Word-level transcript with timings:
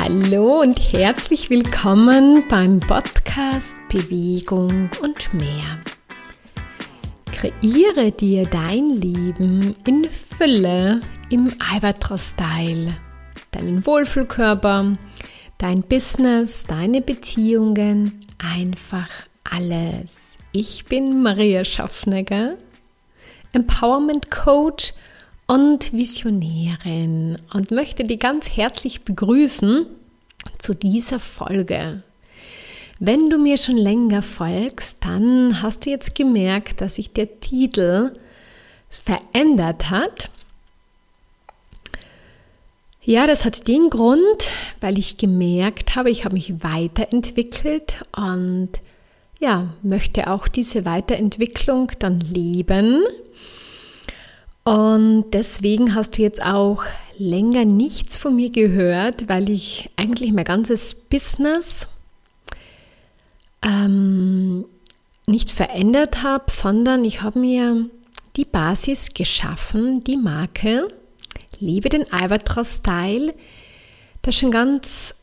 Hallo 0.00 0.60
und 0.60 0.92
herzlich 0.92 1.50
willkommen 1.50 2.44
beim 2.48 2.78
Podcast 2.78 3.74
Bewegung 3.88 4.88
und 5.02 5.34
mehr. 5.34 5.80
Kreiere 7.32 8.12
dir 8.12 8.46
dein 8.46 8.90
Leben 8.90 9.74
in 9.84 10.08
Fülle 10.08 11.00
im 11.32 11.52
Albatros-Style. 11.72 12.96
Deinen 13.50 13.84
Wohlfühlkörper, 13.84 14.96
dein 15.58 15.82
Business, 15.82 16.62
deine 16.62 17.00
Beziehungen, 17.00 18.20
einfach 18.38 19.10
alles. 19.42 20.36
Ich 20.52 20.84
bin 20.84 21.22
Maria 21.24 21.64
Schaffnegger, 21.64 22.56
Empowerment 23.52 24.30
Coach 24.30 24.92
und 24.92 25.08
Visionärin 25.50 27.36
und 27.54 27.70
möchte 27.70 28.04
dich 28.04 28.18
ganz 28.20 28.50
herzlich 28.50 29.02
begrüßen 29.02 29.86
zu 30.58 30.74
dieser 30.74 31.18
Folge. 31.18 32.02
Wenn 32.98 33.30
du 33.30 33.38
mir 33.38 33.56
schon 33.56 33.76
länger 33.76 34.22
folgst, 34.22 34.96
dann 35.00 35.62
hast 35.62 35.86
du 35.86 35.90
jetzt 35.90 36.14
gemerkt, 36.14 36.80
dass 36.80 36.96
sich 36.96 37.12
der 37.12 37.40
Titel 37.40 38.12
verändert 38.90 39.88
hat. 39.88 40.30
Ja, 43.02 43.26
das 43.26 43.44
hat 43.44 43.68
den 43.68 43.88
Grund, 43.88 44.50
weil 44.80 44.98
ich 44.98 45.16
gemerkt 45.16 45.96
habe, 45.96 46.10
ich 46.10 46.24
habe 46.24 46.34
mich 46.34 46.62
weiterentwickelt 46.62 48.04
und 48.14 48.70
ja, 49.40 49.72
möchte 49.82 50.28
auch 50.30 50.48
diese 50.48 50.84
Weiterentwicklung 50.84 51.90
dann 52.00 52.20
leben 52.20 53.02
und 54.68 55.30
deswegen 55.32 55.94
hast 55.94 56.18
du 56.18 56.22
jetzt 56.22 56.42
auch 56.42 56.84
länger 57.16 57.64
nichts 57.64 58.18
von 58.18 58.36
mir 58.36 58.50
gehört, 58.50 59.26
weil 59.26 59.48
ich 59.48 59.88
eigentlich 59.96 60.34
mein 60.34 60.44
ganzes 60.44 60.94
Business 60.94 61.88
ähm, 63.62 64.66
nicht 65.26 65.50
verändert 65.50 66.22
habe, 66.22 66.50
sondern 66.50 67.02
ich 67.06 67.22
habe 67.22 67.38
mir 67.38 67.88
die 68.36 68.44
Basis 68.44 69.14
geschaffen, 69.14 70.04
die 70.04 70.18
Marke 70.18 70.88
Liebe 71.60 71.88
den 71.88 72.12
Albatros-Style, 72.12 73.32
das 74.20 74.34
schon 74.34 74.50
ganz, 74.50 75.14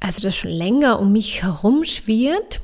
also 0.00 0.22
das 0.22 0.34
schon 0.34 0.50
länger 0.52 1.00
um 1.00 1.12
mich 1.12 1.42
herum 1.42 1.84
schwirrt. 1.84 2.62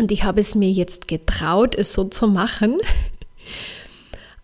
Und 0.00 0.10
ich 0.10 0.24
habe 0.24 0.40
es 0.40 0.56
mir 0.56 0.70
jetzt 0.70 1.06
getraut, 1.06 1.76
es 1.76 1.92
so 1.92 2.04
zu 2.04 2.26
machen. 2.26 2.78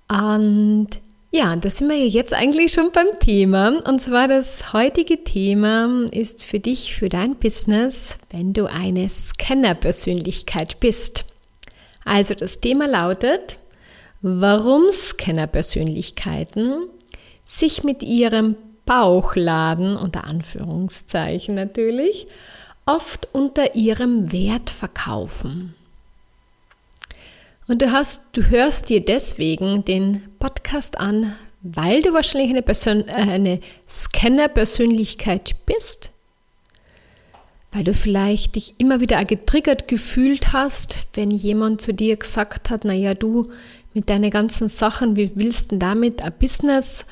Und 0.08 0.88
ja, 1.30 1.54
da 1.56 1.68
sind 1.68 1.88
wir 1.88 2.08
jetzt 2.08 2.32
eigentlich 2.32 2.72
schon 2.72 2.92
beim 2.92 3.08
Thema. 3.20 3.82
Und 3.86 4.00
zwar 4.00 4.26
das 4.28 4.72
heutige 4.72 5.22
Thema 5.24 6.06
ist 6.10 6.44
für 6.44 6.60
dich, 6.60 6.94
für 6.94 7.08
dein 7.08 7.36
Business, 7.36 8.18
wenn 8.30 8.52
du 8.52 8.66
eine 8.66 9.08
Scanner-Persönlichkeit 9.08 10.80
bist. 10.80 11.26
Also 12.04 12.34
das 12.34 12.60
Thema 12.60 12.86
lautet, 12.86 13.58
warum 14.22 14.90
Scanner-Persönlichkeiten 14.90 16.84
sich 17.46 17.84
mit 17.84 18.02
ihrem 18.02 18.56
Bauchladen, 18.86 19.96
unter 19.96 20.24
Anführungszeichen 20.24 21.54
natürlich, 21.54 22.28
oft 22.86 23.28
unter 23.32 23.74
ihrem 23.74 24.32
Wert 24.32 24.70
verkaufen. 24.70 25.75
Und 27.68 27.82
du 27.82 27.90
hast, 27.90 28.22
du 28.32 28.48
hörst 28.48 28.88
dir 28.88 29.02
deswegen 29.02 29.82
den 29.82 30.22
Podcast 30.38 30.98
an, 31.00 31.34
weil 31.62 32.00
du 32.02 32.12
wahrscheinlich 32.12 32.50
eine, 32.50 32.62
Persön 32.62 33.08
äh, 33.08 33.12
eine 33.12 33.60
Scanner-Persönlichkeit 33.88 35.56
bist, 35.66 36.12
weil 37.72 37.82
du 37.82 37.92
vielleicht 37.92 38.54
dich 38.54 38.74
immer 38.78 39.00
wieder 39.00 39.24
getriggert 39.24 39.88
gefühlt 39.88 40.52
hast, 40.52 41.00
wenn 41.14 41.30
jemand 41.30 41.80
zu 41.80 41.92
dir 41.92 42.16
gesagt 42.16 42.70
hat, 42.70 42.84
naja, 42.84 43.14
du 43.14 43.50
mit 43.94 44.10
deinen 44.10 44.30
ganzen 44.30 44.68
Sachen, 44.68 45.16
wie 45.16 45.32
willst 45.34 45.72
du 45.72 45.78
damit 45.78 46.22
ein 46.22 46.32
Business 46.38 47.04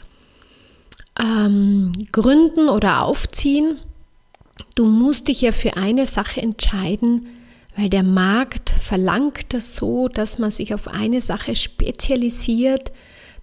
ähm, 1.18 1.92
gründen 2.12 2.68
oder 2.68 3.02
aufziehen? 3.02 3.78
Du 4.76 4.86
musst 4.86 5.26
dich 5.26 5.40
ja 5.40 5.50
für 5.50 5.76
eine 5.76 6.06
Sache 6.06 6.40
entscheiden, 6.40 7.26
weil 7.76 7.90
der 7.90 8.02
Markt 8.02 8.70
verlangt 8.70 9.52
das 9.52 9.76
so, 9.76 10.08
dass 10.08 10.38
man 10.38 10.50
sich 10.50 10.74
auf 10.74 10.88
eine 10.88 11.20
Sache 11.20 11.54
spezialisiert, 11.54 12.92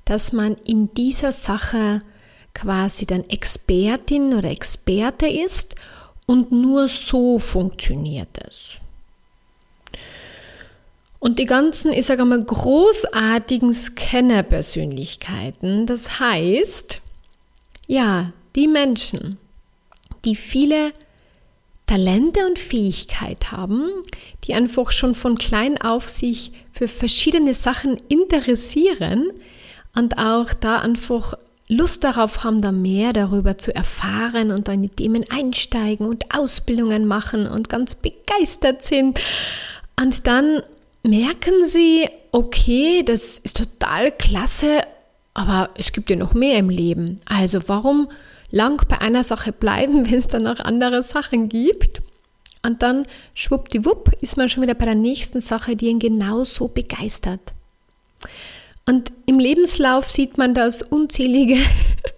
dass 0.05 0.31
man 0.31 0.55
in 0.65 0.91
dieser 0.93 1.31
Sache 1.31 1.99
quasi 2.53 3.05
dann 3.05 3.29
Expertin 3.29 4.33
oder 4.33 4.49
Experte 4.49 5.27
ist 5.27 5.75
und 6.25 6.51
nur 6.51 6.87
so 6.87 7.37
funktioniert 7.39 8.29
es. 8.47 8.79
Und 11.19 11.37
die 11.37 11.45
ganzen, 11.45 11.93
ich 11.93 12.07
sage 12.07 12.25
mal, 12.25 12.43
großartigen 12.43 13.71
Scanner-Persönlichkeiten, 13.71 15.85
das 15.85 16.19
heißt, 16.19 16.99
ja, 17.87 18.33
die 18.55 18.67
Menschen, 18.67 19.37
die 20.25 20.35
viele 20.35 20.93
Talente 21.91 22.45
und 22.45 22.57
Fähigkeit 22.57 23.51
haben, 23.51 23.89
die 24.45 24.53
einfach 24.53 24.91
schon 24.91 25.13
von 25.13 25.35
klein 25.35 25.77
auf 25.81 26.07
sich 26.07 26.53
für 26.71 26.87
verschiedene 26.87 27.53
Sachen 27.53 27.97
interessieren 28.07 29.31
und 29.93 30.17
auch 30.17 30.53
da 30.53 30.77
einfach 30.77 31.33
Lust 31.67 32.05
darauf 32.05 32.45
haben, 32.45 32.61
da 32.61 32.71
mehr 32.71 33.11
darüber 33.11 33.57
zu 33.57 33.75
erfahren 33.75 34.51
und 34.51 34.69
in 34.69 34.83
die 34.83 34.87
Themen 34.87 35.25
einsteigen 35.29 36.07
und 36.07 36.33
Ausbildungen 36.33 37.07
machen 37.07 37.45
und 37.45 37.67
ganz 37.67 37.95
begeistert 37.95 38.85
sind. 38.85 39.19
Und 39.99 40.27
dann 40.27 40.61
merken 41.03 41.65
sie, 41.65 42.07
okay, 42.31 43.03
das 43.03 43.37
ist 43.37 43.57
total 43.57 44.13
klasse, 44.13 44.79
aber 45.33 45.71
es 45.75 45.91
gibt 45.91 46.09
ja 46.09 46.15
noch 46.15 46.33
mehr 46.33 46.57
im 46.57 46.69
Leben. 46.69 47.19
Also 47.25 47.59
warum 47.67 48.07
lang 48.51 48.85
bei 48.87 48.99
einer 48.99 49.23
Sache 49.23 49.51
bleiben, 49.51 50.05
wenn 50.09 50.17
es 50.17 50.27
dann 50.27 50.43
noch 50.43 50.59
andere 50.59 51.03
Sachen 51.03 51.49
gibt. 51.49 52.01
Und 52.63 52.83
dann 52.83 53.07
schwuppdiwupp 53.33 54.11
ist 54.21 54.37
man 54.37 54.47
schon 54.47 54.61
wieder 54.61 54.75
bei 54.75 54.85
der 54.85 54.95
nächsten 54.95 55.41
Sache, 55.41 55.75
die 55.75 55.87
ihn 55.87 55.99
genauso 55.99 56.67
begeistert. 56.67 57.53
Und 58.85 59.11
im 59.25 59.39
Lebenslauf 59.39 60.11
sieht 60.11 60.37
man 60.37 60.53
das 60.53 60.81
unzählige 60.81 61.57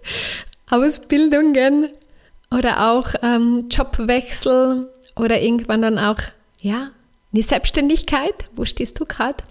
Ausbildungen 0.70 1.88
oder 2.52 2.92
auch 2.92 3.14
ähm, 3.22 3.68
Jobwechsel 3.70 4.90
oder 5.16 5.42
irgendwann 5.42 5.82
dann 5.82 6.00
auch, 6.00 6.20
ja, 6.62 6.92
eine 7.34 7.44
Selbstständigkeit. 7.44 8.34
Wo 8.56 8.66
stehst 8.66 9.00
du 9.00 9.06
gerade? 9.06 9.44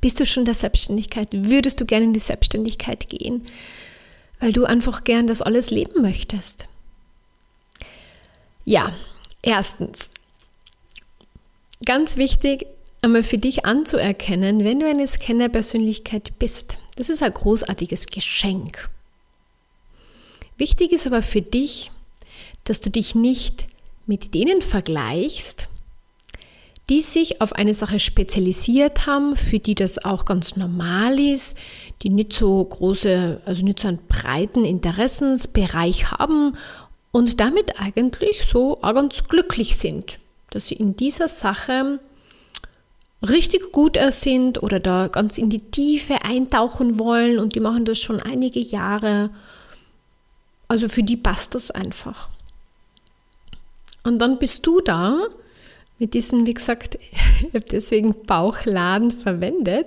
Bist 0.00 0.20
du 0.20 0.26
schon 0.26 0.42
in 0.42 0.46
der 0.46 0.54
Selbstständigkeit? 0.54 1.28
Würdest 1.32 1.80
du 1.80 1.84
gerne 1.84 2.06
in 2.06 2.12
die 2.12 2.20
Selbstständigkeit 2.20 3.08
gehen? 3.08 3.44
Weil 4.40 4.52
du 4.52 4.64
einfach 4.64 5.04
gern 5.04 5.26
das 5.26 5.42
alles 5.42 5.70
leben 5.70 6.02
möchtest. 6.02 6.66
Ja, 8.64 8.92
erstens, 9.42 10.10
ganz 11.84 12.16
wichtig, 12.16 12.66
einmal 13.02 13.22
für 13.22 13.38
dich 13.38 13.64
anzuerkennen, 13.64 14.64
wenn 14.64 14.80
du 14.80 14.88
eine 14.88 15.06
Scanner-Persönlichkeit 15.06 16.38
bist. 16.38 16.78
Das 16.96 17.08
ist 17.08 17.22
ein 17.22 17.32
großartiges 17.32 18.06
Geschenk. 18.06 18.90
Wichtig 20.58 20.92
ist 20.92 21.06
aber 21.06 21.22
für 21.22 21.40
dich, 21.40 21.90
dass 22.64 22.80
du 22.80 22.90
dich 22.90 23.14
nicht 23.14 23.68
mit 24.06 24.34
denen 24.34 24.60
vergleichst, 24.60 25.68
die 26.90 27.00
sich 27.00 27.40
auf 27.40 27.52
eine 27.52 27.72
Sache 27.72 28.00
spezialisiert 28.00 29.06
haben, 29.06 29.36
für 29.36 29.60
die 29.60 29.76
das 29.76 30.04
auch 30.04 30.24
ganz 30.24 30.56
normal 30.56 31.20
ist, 31.20 31.56
die 32.02 32.10
nicht 32.10 32.32
so 32.32 32.64
große, 32.64 33.40
also 33.44 33.64
nicht 33.64 33.78
so 33.78 33.86
einen 33.86 34.00
breiten 34.08 34.64
Interessensbereich 34.64 36.10
haben 36.10 36.56
und 37.12 37.38
damit 37.38 37.80
eigentlich 37.80 38.44
so 38.44 38.78
auch 38.82 38.94
ganz 38.94 39.22
glücklich 39.28 39.76
sind, 39.76 40.18
dass 40.50 40.66
sie 40.66 40.74
in 40.74 40.96
dieser 40.96 41.28
Sache 41.28 42.00
richtig 43.22 43.70
gut 43.70 43.96
sind 44.08 44.60
oder 44.60 44.80
da 44.80 45.06
ganz 45.06 45.38
in 45.38 45.48
die 45.48 45.60
Tiefe 45.60 46.24
eintauchen 46.24 46.98
wollen 46.98 47.38
und 47.38 47.54
die 47.54 47.60
machen 47.60 47.84
das 47.84 48.00
schon 48.00 48.18
einige 48.18 48.58
Jahre. 48.58 49.30
Also 50.66 50.88
für 50.88 51.04
die 51.04 51.16
passt 51.16 51.54
das 51.54 51.70
einfach. 51.70 52.30
Und 54.02 54.18
dann 54.18 54.40
bist 54.40 54.66
du 54.66 54.80
da 54.80 55.28
mit 56.00 56.14
diesen, 56.14 56.46
wie 56.46 56.54
gesagt, 56.54 56.98
ich 57.40 57.54
habe 57.54 57.60
deswegen 57.60 58.24
Bauchladen 58.26 59.12
verwendet, 59.12 59.86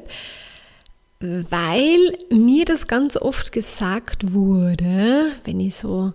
weil 1.19 2.17
mir 2.29 2.63
das 2.63 2.87
ganz 2.87 3.17
oft 3.17 3.51
gesagt 3.51 4.33
wurde, 4.33 5.31
wenn 5.43 5.59
ich 5.59 5.75
so 5.75 6.13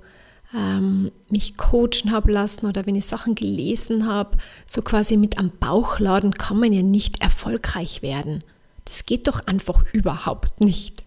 ähm, 0.55 1.11
mich 1.29 1.57
coachen 1.57 2.13
habe 2.13 2.33
lassen 2.33 2.67
oder 2.67 2.87
wenn 2.87 2.95
ich 2.95 3.07
Sachen 3.07 3.35
gelesen 3.35 4.07
habe, 4.07 4.39
so 4.67 4.83
quasi 4.83 5.17
mit 5.17 5.39
am 5.39 5.51
Bauchladen 5.59 6.33
kann 6.35 6.59
man 6.59 6.73
ja 6.73 6.83
nicht 6.83 7.21
erfolgreich 7.21 8.03
werden. 8.03 8.45
Das 8.85 9.05
geht 9.05 9.29
doch 9.29 9.47
einfach 9.47 9.85
überhaupt 9.93 10.61
nicht. 10.61 11.05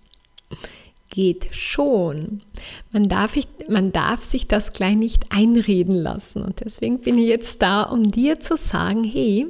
Geht 1.12 1.54
schon. 1.54 2.42
Man 2.92 3.08
darf, 3.08 3.36
ich, 3.36 3.48
man 3.69 3.92
darf 3.92 4.24
sich 4.24 4.48
das 4.48 4.72
gleich 4.72 4.96
nicht 4.96 5.25
einreden 5.30 5.96
lassen. 5.96 6.42
Und 6.42 6.62
deswegen 6.62 7.02
bin 7.02 7.19
ich 7.19 7.28
jetzt 7.28 7.62
da, 7.62 7.84
um 7.84 8.10
dir 8.10 8.40
zu 8.40 8.58
sagen, 8.58 9.04
hey, 9.04 9.48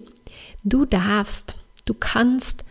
du 0.66 0.84
darfst, 0.86 1.56
du 1.86 1.94
kannst 1.94 2.66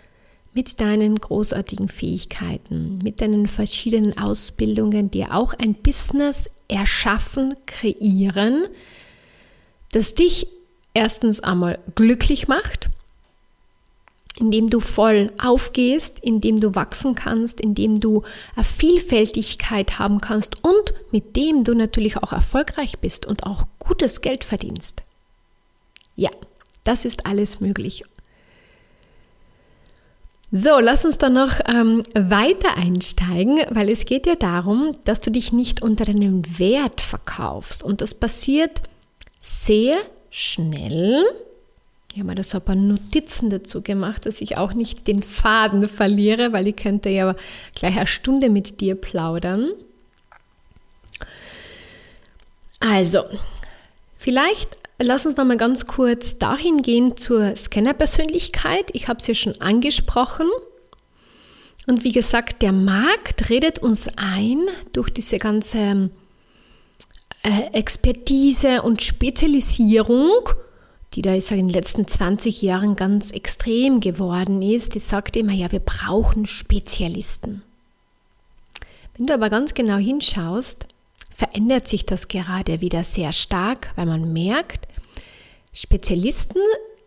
mit 0.52 0.80
deinen 0.80 1.16
großartigen 1.16 1.88
Fähigkeiten, 1.88 2.98
mit 3.02 3.20
deinen 3.20 3.46
verschiedenen 3.46 4.18
Ausbildungen 4.18 5.10
dir 5.10 5.34
auch 5.34 5.54
ein 5.54 5.74
Business 5.74 6.50
erschaffen, 6.68 7.54
kreieren, 7.66 8.66
das 9.92 10.14
dich 10.14 10.48
erstens 10.92 11.40
einmal 11.40 11.78
glücklich 11.94 12.48
macht, 12.48 12.90
indem 14.40 14.68
du 14.68 14.80
voll 14.80 15.32
aufgehst, 15.38 16.18
indem 16.20 16.58
du 16.58 16.74
wachsen 16.74 17.14
kannst, 17.14 17.60
indem 17.60 18.00
du 18.00 18.22
eine 18.56 18.64
Vielfältigkeit 18.64 19.98
haben 19.98 20.20
kannst 20.20 20.64
und 20.64 20.94
mit 21.10 21.36
dem 21.36 21.64
du 21.64 21.74
natürlich 21.74 22.16
auch 22.16 22.32
erfolgreich 22.32 22.98
bist 22.98 23.26
und 23.26 23.44
auch 23.44 23.66
gutes 23.78 24.20
Geld 24.20 24.44
verdienst. 24.44 25.02
Ja, 26.16 26.30
das 26.84 27.04
ist 27.04 27.26
alles 27.26 27.60
möglich. 27.60 28.04
So, 30.52 30.80
lass 30.80 31.04
uns 31.04 31.18
dann 31.18 31.34
noch 31.34 31.60
ähm, 31.66 32.02
weiter 32.12 32.76
einsteigen, 32.76 33.60
weil 33.70 33.88
es 33.88 34.04
geht 34.04 34.26
ja 34.26 34.34
darum, 34.34 34.92
dass 35.04 35.20
du 35.20 35.30
dich 35.30 35.52
nicht 35.52 35.80
unter 35.80 36.04
deinem 36.04 36.42
Wert 36.58 37.00
verkaufst. 37.00 37.84
Und 37.84 38.00
das 38.00 38.14
passiert 38.14 38.82
sehr 39.38 39.96
schnell. 40.30 41.24
Ich 42.12 42.18
habe 42.18 42.26
mir 42.26 42.34
da 42.34 42.42
so 42.42 42.58
ein 42.58 42.64
paar 42.64 42.74
Notizen 42.74 43.50
dazu 43.50 43.82
gemacht, 43.82 44.26
dass 44.26 44.40
ich 44.40 44.56
auch 44.56 44.72
nicht 44.72 45.06
den 45.06 45.22
Faden 45.22 45.88
verliere, 45.88 46.52
weil 46.52 46.66
ich 46.66 46.76
könnte 46.76 47.08
ja 47.08 47.36
gleich 47.74 47.96
eine 47.96 48.06
Stunde 48.06 48.50
mit 48.50 48.80
dir 48.80 48.96
plaudern. 48.96 49.70
Also, 52.80 53.24
vielleicht 54.18 54.80
Lass 55.02 55.24
uns 55.24 55.36
noch 55.36 55.46
mal 55.46 55.56
ganz 55.56 55.86
kurz 55.86 56.36
dahin 56.36 56.82
gehen 56.82 57.16
zur 57.16 57.56
Scanner-Persönlichkeit. 57.56 58.90
Ich 58.92 59.08
habe 59.08 59.18
es 59.18 59.26
ja 59.26 59.34
schon 59.34 59.58
angesprochen. 59.58 60.46
Und 61.86 62.04
wie 62.04 62.12
gesagt, 62.12 62.60
der 62.60 62.72
Markt 62.72 63.48
redet 63.48 63.78
uns 63.78 64.10
ein 64.16 64.58
durch 64.92 65.08
diese 65.08 65.38
ganze 65.38 66.10
äh, 67.42 67.72
Expertise 67.72 68.82
und 68.82 69.02
Spezialisierung, 69.02 70.50
die 71.14 71.22
da 71.22 71.34
ich 71.34 71.44
sage, 71.44 71.60
in 71.60 71.68
den 71.68 71.74
letzten 71.74 72.06
20 72.06 72.62
Jahren 72.62 72.96
ganz 72.96 73.32
extrem 73.32 74.00
geworden 74.00 74.62
ist. 74.62 74.94
Die 74.94 75.00
sagt 75.00 75.36
immer, 75.36 75.52
ja, 75.52 75.72
wir 75.72 75.80
brauchen 75.80 76.46
Spezialisten. 76.46 77.62
Wenn 79.16 79.26
du 79.26 79.34
aber 79.34 79.50
ganz 79.50 79.74
genau 79.74 79.96
hinschaust, 79.96 80.86
verändert 81.30 81.88
sich 81.88 82.06
das 82.06 82.28
gerade 82.28 82.80
wieder 82.80 83.04
sehr 83.04 83.32
stark, 83.32 83.92
weil 83.96 84.06
man 84.06 84.32
merkt, 84.32 84.86
Spezialisten 85.72 86.60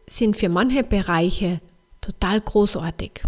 sind 0.05 0.37
für 0.37 0.49
manche 0.49 0.83
Bereiche 0.83 1.61
total 2.01 2.41
großartig. 2.41 3.23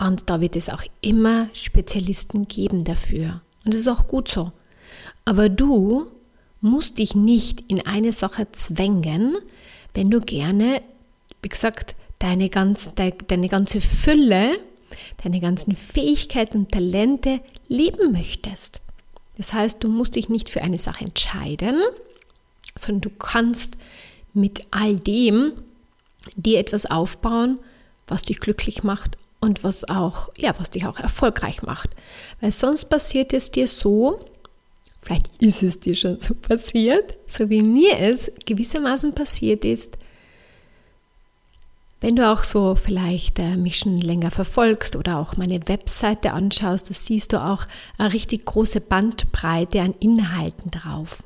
Und 0.00 0.30
da 0.30 0.40
wird 0.40 0.56
es 0.56 0.68
auch 0.68 0.82
immer 1.00 1.48
Spezialisten 1.52 2.48
geben 2.48 2.84
dafür. 2.84 3.42
Und 3.64 3.74
das 3.74 3.80
ist 3.80 3.88
auch 3.88 4.06
gut 4.06 4.28
so. 4.28 4.52
Aber 5.24 5.48
du 5.48 6.06
musst 6.60 6.98
dich 6.98 7.14
nicht 7.14 7.64
in 7.70 7.84
eine 7.84 8.12
Sache 8.12 8.50
zwängen, 8.52 9.36
wenn 9.94 10.10
du 10.10 10.20
gerne, 10.20 10.82
wie 11.42 11.48
gesagt, 11.48 11.94
deine, 12.18 12.48
ganz, 12.48 12.92
deine 12.94 13.48
ganze 13.48 13.80
Fülle, 13.80 14.56
deine 15.22 15.40
ganzen 15.40 15.74
Fähigkeiten 15.74 16.58
und 16.58 16.72
Talente 16.72 17.40
leben 17.68 18.12
möchtest. 18.12 18.80
Das 19.36 19.52
heißt, 19.52 19.82
du 19.82 19.88
musst 19.88 20.16
dich 20.16 20.28
nicht 20.28 20.50
für 20.50 20.62
eine 20.62 20.78
Sache 20.78 21.04
entscheiden, 21.04 21.76
sondern 22.76 23.00
du 23.00 23.10
kannst 23.10 23.76
mit 24.34 24.66
all 24.70 24.98
dem 24.98 25.52
dir 26.36 26.58
etwas 26.58 26.86
aufbauen, 26.86 27.58
was 28.06 28.22
dich 28.22 28.40
glücklich 28.40 28.82
macht 28.82 29.16
und 29.40 29.64
was 29.64 29.88
auch, 29.88 30.30
ja, 30.36 30.54
was 30.58 30.70
dich 30.70 30.86
auch 30.86 30.98
erfolgreich 30.98 31.62
macht. 31.62 31.90
Weil 32.40 32.52
sonst 32.52 32.86
passiert 32.86 33.32
es 33.32 33.50
dir 33.50 33.68
so, 33.68 34.20
vielleicht 35.00 35.42
ist 35.42 35.62
es 35.62 35.80
dir 35.80 35.94
schon 35.94 36.18
so 36.18 36.34
passiert, 36.48 37.16
so 37.26 37.48
wie 37.50 37.62
mir 37.62 37.98
es 37.98 38.30
gewissermaßen 38.46 39.14
passiert 39.14 39.64
ist, 39.64 39.96
wenn 42.00 42.16
du 42.16 42.26
auch 42.26 42.44
so 42.44 42.76
vielleicht 42.76 43.38
äh, 43.38 43.56
mich 43.56 43.76
schon 43.78 43.98
länger 43.98 44.30
verfolgst 44.30 44.96
oder 44.96 45.18
auch 45.18 45.36
meine 45.36 45.60
Webseite 45.68 46.32
anschaust, 46.32 46.88
da 46.88 46.94
siehst 46.94 47.32
du 47.32 47.44
auch 47.44 47.66
eine 47.98 48.12
richtig 48.12 48.46
große 48.46 48.80
Bandbreite 48.80 49.82
an 49.82 49.94
Inhalten 50.00 50.70
drauf. 50.70 51.22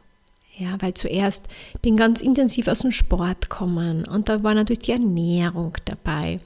Ja, 0.57 0.77
weil 0.81 0.95
zuerst 0.95 1.47
bin 1.83 1.97
ganz 1.97 2.21
intensiv 2.21 2.69
aus 2.69 2.81
dem 2.81 2.93
Sport 2.93 3.51
gekommen 3.51 4.05
und 4.05 4.29
da 4.29 4.45
war 4.45 4.55
natürlich 4.55 4.85
die 4.85 4.93
Ernährung 4.93 5.77
dabei. 5.85 6.39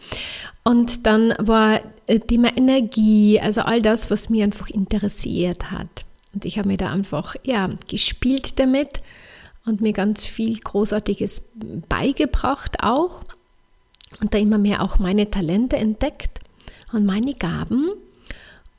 Und 0.64 1.06
dann 1.06 1.34
war 1.38 1.80
äh, 2.06 2.18
Thema 2.18 2.56
Energie, 2.56 3.38
also 3.40 3.62
all 3.62 3.82
das, 3.82 4.10
was 4.10 4.30
mich 4.30 4.42
einfach 4.42 4.70
interessiert 4.70 5.70
hat. 5.70 6.04
Und 6.38 6.44
ich 6.44 6.56
habe 6.56 6.68
mir 6.68 6.76
da 6.76 6.92
einfach 6.92 7.34
ja, 7.42 7.68
gespielt 7.88 8.60
damit 8.60 9.02
und 9.66 9.80
mir 9.80 9.92
ganz 9.92 10.24
viel 10.24 10.56
Großartiges 10.56 11.48
beigebracht 11.88 12.76
auch 12.80 13.24
und 14.20 14.32
da 14.32 14.38
immer 14.38 14.56
mehr 14.56 14.84
auch 14.84 15.00
meine 15.00 15.28
Talente 15.32 15.74
entdeckt 15.74 16.38
und 16.92 17.04
meine 17.04 17.34
Gaben. 17.34 17.88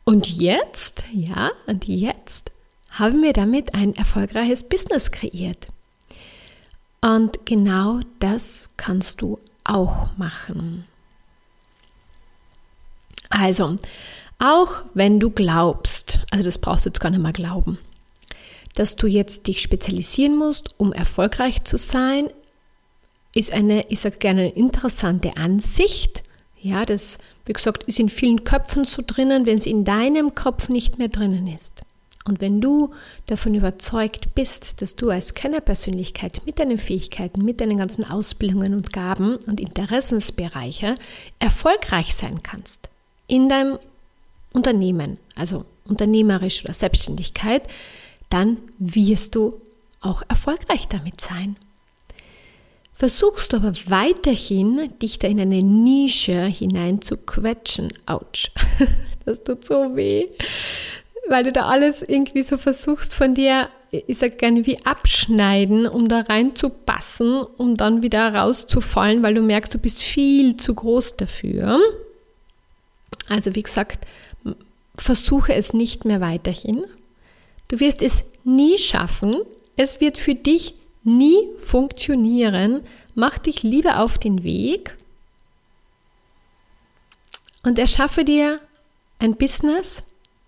Und 0.05 0.29
jetzt, 0.29 1.03
ja, 1.11 1.51
und 1.67 1.85
jetzt 1.85 2.49
haben 2.91 3.23
wir 3.23 3.33
damit 3.33 3.75
ein 3.75 3.93
erfolgreiches 3.93 4.63
Business 4.63 5.11
kreiert. 5.11 5.67
Und 7.01 7.45
genau 7.45 7.99
das 8.19 8.69
kannst 8.77 9.19
du 9.19 9.37
auch 9.65 10.15
machen. 10.15 10.85
Also, 13.29 13.75
auch 14.39 14.83
wenn 14.93 15.19
du 15.19 15.29
glaubst, 15.29 16.21
also 16.31 16.45
das 16.45 16.57
brauchst 16.57 16.85
du 16.85 16.89
jetzt 16.89 17.01
gar 17.01 17.09
nicht 17.09 17.21
mal 17.21 17.33
glauben, 17.33 17.77
dass 18.75 18.95
du 18.95 19.07
jetzt 19.07 19.47
dich 19.47 19.61
spezialisieren 19.61 20.37
musst, 20.37 20.79
um 20.79 20.93
erfolgreich 20.93 21.63
zu 21.65 21.77
sein, 21.77 22.29
ist 23.35 23.51
eine, 23.51 23.85
ich 23.89 23.99
sage 23.99 24.17
gerne, 24.17 24.41
eine 24.41 24.51
interessante 24.51 25.37
Ansicht. 25.37 26.23
Ja, 26.61 26.85
das, 26.85 27.19
wie 27.45 27.53
gesagt, 27.53 27.83
ist 27.83 27.99
in 27.99 28.09
vielen 28.09 28.43
Köpfen 28.43 28.85
so 28.85 29.03
drinnen, 29.05 29.45
wenn 29.45 29.57
es 29.57 29.65
in 29.65 29.83
deinem 29.83 30.33
Kopf 30.33 30.69
nicht 30.69 30.97
mehr 30.97 31.09
drinnen 31.09 31.47
ist. 31.47 31.83
Und 32.25 32.41
wenn 32.41 32.61
du 32.61 32.93
davon 33.27 33.55
überzeugt 33.55 34.35
bist, 34.35 34.81
dass 34.81 34.95
du 34.95 35.09
als 35.09 35.33
Kennerpersönlichkeit 35.33 36.41
mit 36.45 36.59
deinen 36.59 36.77
Fähigkeiten, 36.77 37.43
mit 37.43 37.59
deinen 37.59 37.77
ganzen 37.77 38.09
Ausbildungen 38.09 38.73
und 38.73 38.93
Gaben 38.93 39.37
und 39.37 39.59
Interessensbereiche 39.59 40.95
erfolgreich 41.39 42.15
sein 42.15 42.43
kannst 42.43 42.89
in 43.29 43.47
deinem 43.47 43.79
Unternehmen, 44.53 45.17
also 45.35 45.65
unternehmerisch 45.85 46.63
oder 46.63 46.73
Selbstständigkeit, 46.73 47.67
dann 48.29 48.57
wirst 48.77 49.35
du 49.35 49.61
auch 50.01 50.23
erfolgreich 50.27 50.87
damit 50.87 51.21
sein. 51.21 51.55
Versuchst 52.93 53.53
du 53.53 53.57
aber 53.57 53.73
weiterhin, 53.87 54.89
dich 55.01 55.19
da 55.19 55.27
in 55.27 55.39
eine 55.39 55.59
Nische 55.59 56.45
hinein 56.45 57.01
zu 57.01 57.15
quetschen, 57.15 57.93
ouch, 58.05 58.51
das 59.25 59.43
tut 59.43 59.63
so 59.63 59.95
weh, 59.95 60.27
weil 61.29 61.45
du 61.45 61.51
da 61.51 61.67
alles 61.67 62.01
irgendwie 62.03 62.41
so 62.41 62.57
versuchst 62.57 63.13
von 63.15 63.35
dir, 63.35 63.69
ich 63.91 64.17
sag 64.17 64.37
gerne 64.37 64.65
wie 64.65 64.85
abschneiden, 64.85 65.87
um 65.87 66.07
da 66.07 66.21
reinzupassen, 66.21 67.41
um 67.57 67.77
dann 67.77 68.03
wieder 68.03 68.33
rauszufallen, 68.33 69.23
weil 69.23 69.33
du 69.33 69.41
merkst, 69.41 69.73
du 69.73 69.79
bist 69.79 70.01
viel 70.01 70.57
zu 70.57 70.75
groß 70.75 71.17
dafür. 71.17 71.79
Also 73.29 73.55
wie 73.55 73.63
gesagt, 73.63 74.05
versuche 75.01 75.53
es 75.53 75.73
nicht 75.73 76.05
mehr 76.05 76.21
weiterhin. 76.21 76.85
Du 77.67 77.79
wirst 77.79 78.01
es 78.01 78.25
nie 78.43 78.77
schaffen. 78.77 79.41
Es 79.75 80.01
wird 80.01 80.17
für 80.17 80.35
dich 80.35 80.75
nie 81.03 81.37
funktionieren. 81.59 82.81
Mach 83.15 83.37
dich 83.37 83.63
lieber 83.63 83.99
auf 83.99 84.17
den 84.17 84.43
Weg 84.43 84.97
und 87.63 87.79
erschaffe 87.79 88.23
dir 88.23 88.59
ein 89.19 89.35
Business, 89.35 90.03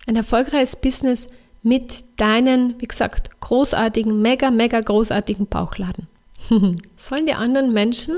ein 0.08 0.16
erfolgreiches 0.16 0.76
Business 0.76 1.30
mit 1.64 2.04
deinen, 2.18 2.80
wie 2.82 2.88
gesagt, 2.88 3.40
großartigen, 3.42 4.22
mega, 4.22 4.50
mega 4.50 4.80
großartigen 4.80 5.48
Bauchladen. 5.48 6.08
Sollen 6.98 7.26
die 7.26 7.34
anderen 7.34 7.74
Menschen 7.74 8.18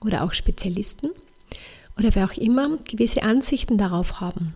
oder 0.00 0.22
auch 0.22 0.32
Spezialisten 0.32 1.10
oder 1.98 2.14
wer 2.14 2.26
auch 2.26 2.36
immer 2.36 2.76
gewisse 2.88 3.22
Ansichten 3.22 3.78
darauf 3.78 4.20
haben. 4.20 4.54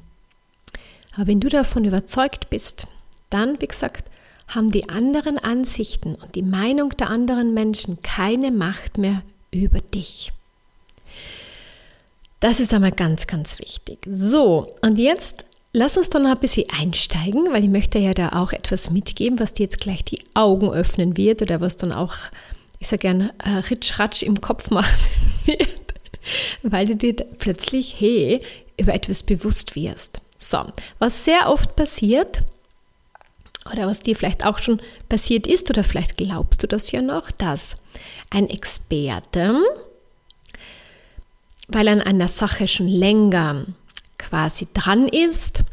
Aber 1.14 1.26
wenn 1.26 1.40
du 1.40 1.48
davon 1.48 1.84
überzeugt 1.84 2.50
bist, 2.50 2.86
dann, 3.30 3.60
wie 3.60 3.66
gesagt, 3.66 4.10
haben 4.48 4.70
die 4.70 4.88
anderen 4.88 5.38
Ansichten 5.38 6.14
und 6.14 6.34
die 6.34 6.42
Meinung 6.42 6.90
der 6.90 7.10
anderen 7.10 7.52
Menschen 7.54 8.02
keine 8.02 8.50
Macht 8.50 8.98
mehr 8.98 9.22
über 9.50 9.80
dich. 9.80 10.32
Das 12.40 12.60
ist 12.60 12.72
einmal 12.72 12.92
ganz, 12.92 13.26
ganz 13.26 13.58
wichtig. 13.58 13.98
So, 14.10 14.72
und 14.80 14.98
jetzt 14.98 15.44
lass 15.72 15.96
uns 15.96 16.08
dann 16.08 16.26
ein 16.26 16.38
bisschen 16.38 16.70
einsteigen, 16.70 17.52
weil 17.52 17.64
ich 17.64 17.70
möchte 17.70 17.98
ja 17.98 18.14
da 18.14 18.30
auch 18.30 18.52
etwas 18.52 18.90
mitgeben, 18.90 19.40
was 19.40 19.54
dir 19.54 19.64
jetzt 19.64 19.80
gleich 19.80 20.04
die 20.04 20.22
Augen 20.34 20.70
öffnen 20.70 21.16
wird 21.16 21.42
oder 21.42 21.60
was 21.60 21.76
dann 21.76 21.92
auch, 21.92 22.14
ich 22.78 22.88
sage 22.88 23.02
gerne, 23.02 23.34
äh, 23.44 23.50
Ritsch-Ratsch 23.50 24.22
im 24.22 24.40
Kopf 24.40 24.70
machen 24.70 24.98
wird, 25.46 25.68
weil 26.62 26.86
du 26.86 26.96
dir 26.96 27.14
plötzlich, 27.14 27.96
hey, 27.98 28.40
über 28.78 28.94
etwas 28.94 29.24
bewusst 29.24 29.74
wirst. 29.74 30.20
So, 30.38 30.64
was 30.98 31.24
sehr 31.24 31.50
oft 31.50 31.74
passiert, 31.74 32.44
oder 33.70 33.86
was 33.86 34.00
dir 34.00 34.16
vielleicht 34.16 34.46
auch 34.46 34.58
schon 34.58 34.80
passiert 35.08 35.46
ist, 35.46 35.68
oder 35.68 35.84
vielleicht 35.84 36.16
glaubst 36.16 36.62
du 36.62 36.66
das 36.66 36.90
ja 36.92 37.02
noch, 37.02 37.30
dass 37.30 37.76
ein 38.30 38.48
Experte, 38.48 39.60
weil 41.66 41.88
er 41.88 41.94
an 41.94 42.00
einer 42.00 42.28
Sache 42.28 42.68
schon 42.68 42.88
länger 42.88 43.66
quasi 44.16 44.68
dran 44.72 45.08
ist 45.08 45.64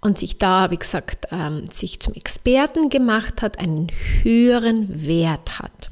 und 0.00 0.18
sich 0.18 0.38
da, 0.38 0.70
wie 0.70 0.76
gesagt, 0.76 1.28
ähm, 1.30 1.66
sich 1.68 2.00
zum 2.00 2.14
Experten 2.14 2.88
gemacht 2.88 3.42
hat, 3.42 3.58
einen 3.58 3.88
höheren 4.22 5.06
Wert 5.06 5.58
hat. 5.58 5.90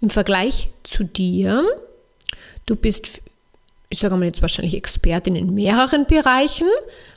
Im 0.00 0.10
Vergleich 0.10 0.70
zu 0.82 1.04
dir, 1.04 1.64
du 2.66 2.76
bist, 2.76 3.22
ich 3.94 4.00
sage 4.00 4.16
mal 4.16 4.24
jetzt 4.24 4.42
wahrscheinlich 4.42 4.74
Expertin 4.74 5.36
in 5.36 5.54
mehreren 5.54 6.04
Bereichen, 6.06 6.66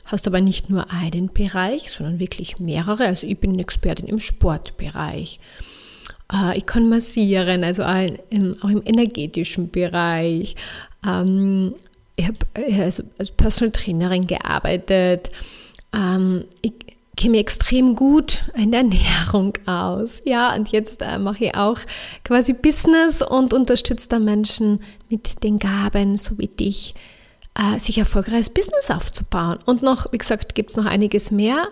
hast 0.04 0.28
aber 0.28 0.40
nicht 0.40 0.70
nur 0.70 0.92
einen 0.92 1.32
Bereich, 1.32 1.90
sondern 1.90 2.20
wirklich 2.20 2.60
mehrere. 2.60 3.04
Also 3.04 3.26
ich 3.26 3.36
bin 3.36 3.58
Expertin 3.58 4.06
im 4.06 4.20
Sportbereich. 4.20 5.40
Äh, 6.32 6.56
ich 6.56 6.66
kann 6.66 6.88
massieren, 6.88 7.64
also 7.64 7.82
auch 7.82 8.06
im 8.30 8.82
energetischen 8.84 9.70
Bereich. 9.72 10.54
Ähm, 11.04 11.74
ich 12.14 12.28
habe 12.28 12.38
äh, 12.54 12.80
also 12.80 13.02
als 13.18 13.32
Personal 13.32 13.72
Trainerin 13.72 14.28
gearbeitet. 14.28 15.32
Ähm, 15.92 16.44
ich 16.62 16.74
mich 17.26 17.40
extrem 17.40 17.96
gut 17.96 18.44
in 18.54 18.70
der 18.70 18.80
Ernährung 18.80 19.54
aus. 19.66 20.22
Ja, 20.24 20.54
und 20.54 20.68
jetzt 20.68 21.02
äh, 21.02 21.18
mache 21.18 21.46
ich 21.46 21.54
auch 21.54 21.78
quasi 22.24 22.52
Business 22.52 23.22
und 23.22 23.52
unterstütze 23.52 24.08
da 24.08 24.18
Menschen 24.18 24.80
mit 25.08 25.42
den 25.42 25.58
Gaben, 25.58 26.16
so 26.16 26.38
wie 26.38 26.46
dich, 26.46 26.94
äh, 27.54 27.78
sich 27.80 27.98
erfolgreiches 27.98 28.50
Business 28.50 28.90
aufzubauen. 28.90 29.58
Und 29.66 29.82
noch, 29.82 30.12
wie 30.12 30.18
gesagt, 30.18 30.54
gibt 30.54 30.70
es 30.70 30.76
noch 30.76 30.86
einiges 30.86 31.30
mehr. 31.30 31.68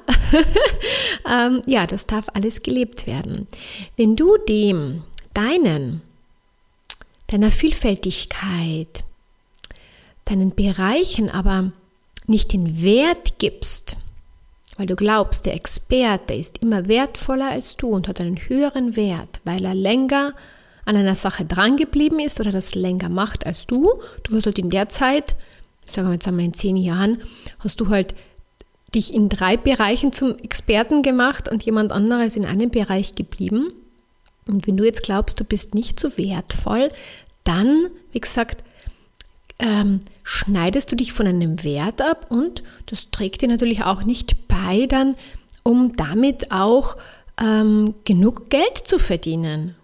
ähm, 1.31 1.63
ja, 1.67 1.87
das 1.87 2.07
darf 2.07 2.27
alles 2.35 2.63
gelebt 2.63 3.07
werden. 3.07 3.47
Wenn 3.97 4.17
du 4.17 4.37
dem, 4.49 5.05
deinen, 5.33 6.03
deiner 7.29 7.51
Vielfältigkeit, 7.51 9.05
deinen 10.25 10.55
Bereichen 10.55 11.31
aber 11.31 11.71
nicht 12.27 12.53
den 12.53 12.83
Wert 12.83 13.39
gibst, 13.39 13.97
weil 14.77 14.87
du 14.87 14.97
glaubst, 14.97 15.47
der 15.47 15.55
Experte 15.55 16.35
ist 16.35 16.59
immer 16.59 16.89
wertvoller 16.89 17.51
als 17.51 17.77
du 17.77 17.89
und 17.89 18.09
hat 18.09 18.21
einen 18.21 18.39
höheren 18.49 18.97
Wert, 18.97 19.41
weil 19.45 19.65
er 19.65 19.75
länger 19.75 20.35
an 20.85 20.97
einer 20.97 21.17
Sache 21.17 21.45
drangeblieben 21.45 22.21
ist 22.21 22.41
oder 22.41 22.53
das 22.53 22.75
länger 22.75 23.09
macht 23.09 23.47
als 23.47 23.67
du. 23.67 24.01
Du 24.23 24.37
hast 24.37 24.47
halt 24.47 24.59
in 24.59 24.71
der 24.71 24.89
Zeit, 24.89 25.35
sagen 25.87 26.09
wir 26.09 26.15
jetzt 26.15 26.29
einmal 26.29 26.45
in 26.45 26.55
zehn 26.55 26.77
Jahren, 26.77 27.23
hast 27.61 27.81
du 27.81 27.89
halt 27.89 28.15
dich 28.95 29.13
in 29.13 29.29
drei 29.29 29.57
Bereichen 29.57 30.13
zum 30.13 30.37
Experten 30.39 31.03
gemacht 31.03 31.51
und 31.51 31.65
jemand 31.65 31.93
anderes 31.93 32.37
in 32.37 32.45
einem 32.45 32.71
Bereich 32.71 33.15
geblieben. 33.15 33.73
Und 34.47 34.67
wenn 34.67 34.77
du 34.77 34.85
jetzt 34.85 35.03
glaubst, 35.03 35.41
du 35.41 35.45
bist 35.45 35.75
nicht 35.75 35.99
so 35.99 36.17
wertvoll, 36.17 36.91
dann, 37.45 37.89
wie 38.13 38.21
gesagt, 38.21 38.63
ähm, 39.59 40.01
schneidest 40.23 40.93
du 40.93 40.97
dich 40.97 41.13
von 41.13 41.27
einem 41.27 41.63
Wert 41.65 42.03
ab 42.03 42.27
und 42.29 42.63
das 42.87 43.11
trägt 43.11 43.43
dir 43.43 43.49
natürlich 43.49 43.85
auch 43.85 44.05
nicht 44.05 44.49
bei, 44.49 44.87
dann, 44.87 45.17
um 45.63 45.97
damit 45.97 46.53
auch 46.53 46.97
ähm, 47.41 47.95
genug 48.05 48.51
Geld 48.51 48.79
zu 48.79 48.99
verdienen. 48.99 49.75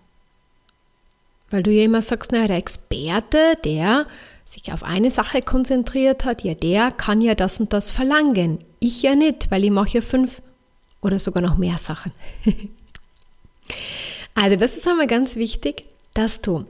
Weil 1.51 1.63
du 1.63 1.71
ja 1.71 1.85
immer 1.85 2.03
sagst, 2.03 2.33
naja, 2.33 2.49
der 2.49 2.57
Experte, 2.57 3.57
der 3.65 4.07
sich 4.45 4.73
auf 4.73 4.83
eine 4.83 5.11
Sache 5.11 5.43
konzentriert 5.43 6.25
hat, 6.25 6.45
ja, 6.45 6.55
der 6.55 6.91
kann 6.91 7.21
ja 7.21 7.35
das 7.35 7.61
und 7.61 7.73
das 7.73 7.91
verlangen. 7.91 8.59
Ich 8.81 9.03
ja 9.03 9.15
nicht, 9.15 9.51
weil 9.51 9.65
ich 9.65 9.71
mache 9.71 9.95
ja 9.95 10.01
fünf 10.01 10.43
oder 11.01 11.19
sogar 11.19 11.43
noch 11.43 11.57
mehr 11.57 11.79
Sachen. 11.79 12.13
also 14.35 14.57
das 14.57 14.77
ist 14.77 14.87
einmal 14.87 15.07
ganz 15.07 15.37
wichtig, 15.37 15.85
dass 16.15 16.43
du 16.43 16.67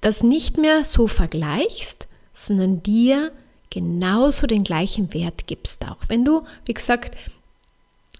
das 0.00 0.22
nicht 0.22 0.56
mehr 0.56 0.84
so 0.84 1.06
vergleichst, 1.06 2.08
sondern 2.46 2.82
dir 2.82 3.32
genauso 3.70 4.46
den 4.46 4.64
gleichen 4.64 5.14
Wert 5.14 5.46
gibst. 5.46 5.86
Auch 5.86 6.08
wenn 6.08 6.24
du, 6.24 6.42
wie 6.64 6.74
gesagt, 6.74 7.16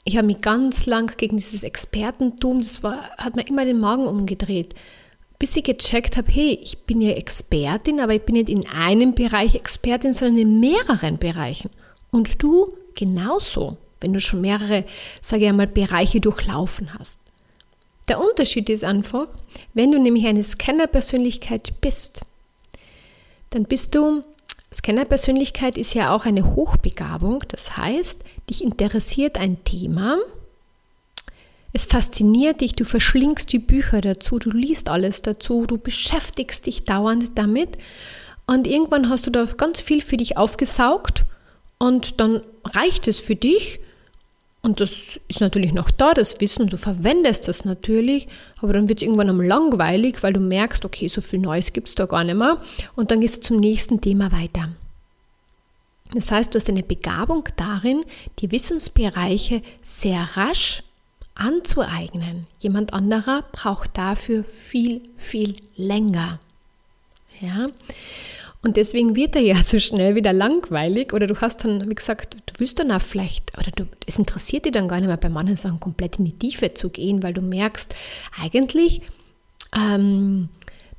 ich 0.05 0.17
habe 0.17 0.27
mich 0.27 0.41
ganz 0.41 0.87
lang 0.87 1.17
gegen 1.17 1.37
dieses 1.37 1.63
Expertentum, 1.63 2.63
das 2.63 2.83
war, 2.83 3.11
hat 3.19 3.37
mir 3.37 3.47
immer 3.47 3.65
den 3.65 3.81
Magen 3.81 4.07
umgedreht, 4.07 4.75
bis 5.39 5.57
ich 5.57 5.65
gecheckt 5.65 6.17
habe, 6.17 6.31
hey, 6.31 6.59
ich 6.63 6.79
bin 6.79 7.01
ja 7.01 7.13
Expertin, 7.13 8.01
aber 8.01 8.15
ich 8.15 8.23
bin 8.23 8.35
nicht 8.35 8.49
in 8.49 8.67
einem 8.69 9.15
Bereich 9.15 9.55
Expertin, 9.55 10.13
sondern 10.13 10.39
in 10.39 10.61
mehreren 10.61 11.19
Bereichen. 11.19 11.71
Und 12.11 12.43
du 12.43 12.75
genauso, 12.95 13.77
wenn 14.01 14.13
du 14.13 14.21
schon 14.21 14.41
mehrere, 14.41 14.85
sage 15.21 15.45
ich 15.45 15.49
einmal, 15.49 15.67
Bereiche 15.67 16.21
durchlaufen 16.21 16.93
hast. 16.99 17.21
Der 18.09 18.21
Unterschied 18.21 18.69
ist 18.69 18.85
einfach, 18.85 19.29
wenn 19.73 19.93
du 19.93 19.99
nämlich 19.99 20.27
eine 20.27 20.43
Scanner-Persönlichkeit 20.43 21.81
bist, 21.81 22.23
dann 23.51 23.65
bist 23.65 23.95
du, 23.95 24.25
Scanner-Persönlichkeit 24.73 25.77
ist 25.77 25.95
ja 25.95 26.15
auch 26.15 26.25
eine 26.25 26.55
Hochbegabung, 26.55 27.45
das 27.49 27.77
heißt, 27.77 28.23
dich 28.49 28.63
interessiert 28.63 29.39
ein 29.39 29.65
Thema, 29.65 30.19
es 31.73 31.87
fasziniert 31.87 32.61
dich, 32.61 32.75
du 32.75 32.85
verschlingst 32.85 33.53
die 33.53 33.59
Bücher 33.59 34.01
dazu, 34.01 34.39
du 34.39 34.51
liest 34.51 34.89
alles 34.89 35.23
dazu, 35.23 35.67
du 35.67 35.79
beschäftigst 35.79 36.67
dich 36.67 36.85
dauernd 36.85 37.39
damit. 37.39 37.79
Und 38.47 38.67
irgendwann 38.67 39.09
hast 39.09 39.27
du 39.27 39.31
da 39.31 39.45
ganz 39.45 39.81
viel 39.81 40.01
für 40.01 40.17
dich 40.17 40.37
aufgesaugt 40.37 41.25
und 41.79 42.21
dann 42.21 42.41
reicht 42.65 43.07
es 43.07 43.21
für 43.21 43.37
dich 43.37 43.79
und 44.63 44.81
das 44.81 45.19
ist 45.29 45.41
natürlich 45.41 45.73
noch 45.73 45.91
da, 45.91 46.13
das 46.13 46.41
Wissen, 46.41 46.67
du 46.67 46.77
verwendest 46.77 47.49
das 47.49 47.65
natürlich, 47.65 48.29
aber 48.61 48.75
dann 48.75 48.89
wird 48.89 49.01
es 49.01 49.03
irgendwann 49.03 49.31
einmal 49.31 49.47
langweilig, 49.47 50.23
weil 50.23 50.35
du 50.35 50.41
merkst, 50.41 50.85
okay, 50.85 51.09
so 51.09 51.23
viel 51.23 51.39
Neues 51.39 51.73
gibt 51.73 51.89
es 51.89 51.95
da 51.95 52.05
gar 52.05 52.25
nicht 52.25 52.37
mehr. 52.37 52.61
Und 52.95 53.11
dann 53.11 53.21
gehst 53.21 53.39
du 53.39 53.41
zum 53.41 53.57
nächsten 53.57 54.03
Thema 54.03 54.31
weiter. 54.33 54.69
Das 56.13 56.31
heißt, 56.31 56.55
du 56.55 56.59
hast 56.59 56.69
eine 56.69 56.83
Begabung 56.83 57.49
darin, 57.57 58.05
die 58.41 58.51
Wissensbereiche 58.51 59.63
sehr 59.83 60.29
rasch 60.37 60.83
anzueignen. 61.35 62.47
Jemand 62.59 62.93
anderer 62.93 63.45
braucht 63.53 63.97
dafür 63.97 64.45
viel, 64.45 65.01
viel 65.17 65.57
länger. 65.77 66.39
Ja? 67.41 67.69
Und 68.63 68.77
deswegen 68.77 69.17
wird 69.17 69.37
er 69.37 69.43
ja 69.43 69.57
so 69.63 69.79
schnell 69.79 70.15
wieder 70.15 70.33
langweilig 70.33 71.13
oder 71.13 71.27
du 71.27 71.41
hast 71.41 71.65
dann, 71.65 71.89
wie 71.89 71.95
gesagt, 71.95 72.35
du 72.35 72.53
willst 72.59 72.79
dann 72.79 72.93
auch 72.93 73.01
vielleicht, 73.01 73.57
oder 73.59 73.71
du, 73.71 73.87
es 74.07 74.19
interessiert 74.19 74.67
dich 74.67 74.73
dann 74.73 74.89
gar 74.89 74.99
nicht 74.99 75.09
mehr 75.09 75.17
bei 75.17 75.31
manchen 75.31 75.57
Sachen 75.57 75.81
komplett 75.81 76.19
in 76.19 76.27
die 76.27 76.39
Tiefe 76.39 76.75
zu 76.75 76.91
gehen, 76.91 77.23
weil 77.23 77.33
du 77.33 77.41
merkst, 77.41 77.95
eigentlich 78.39 79.01
ähm, 79.75 80.49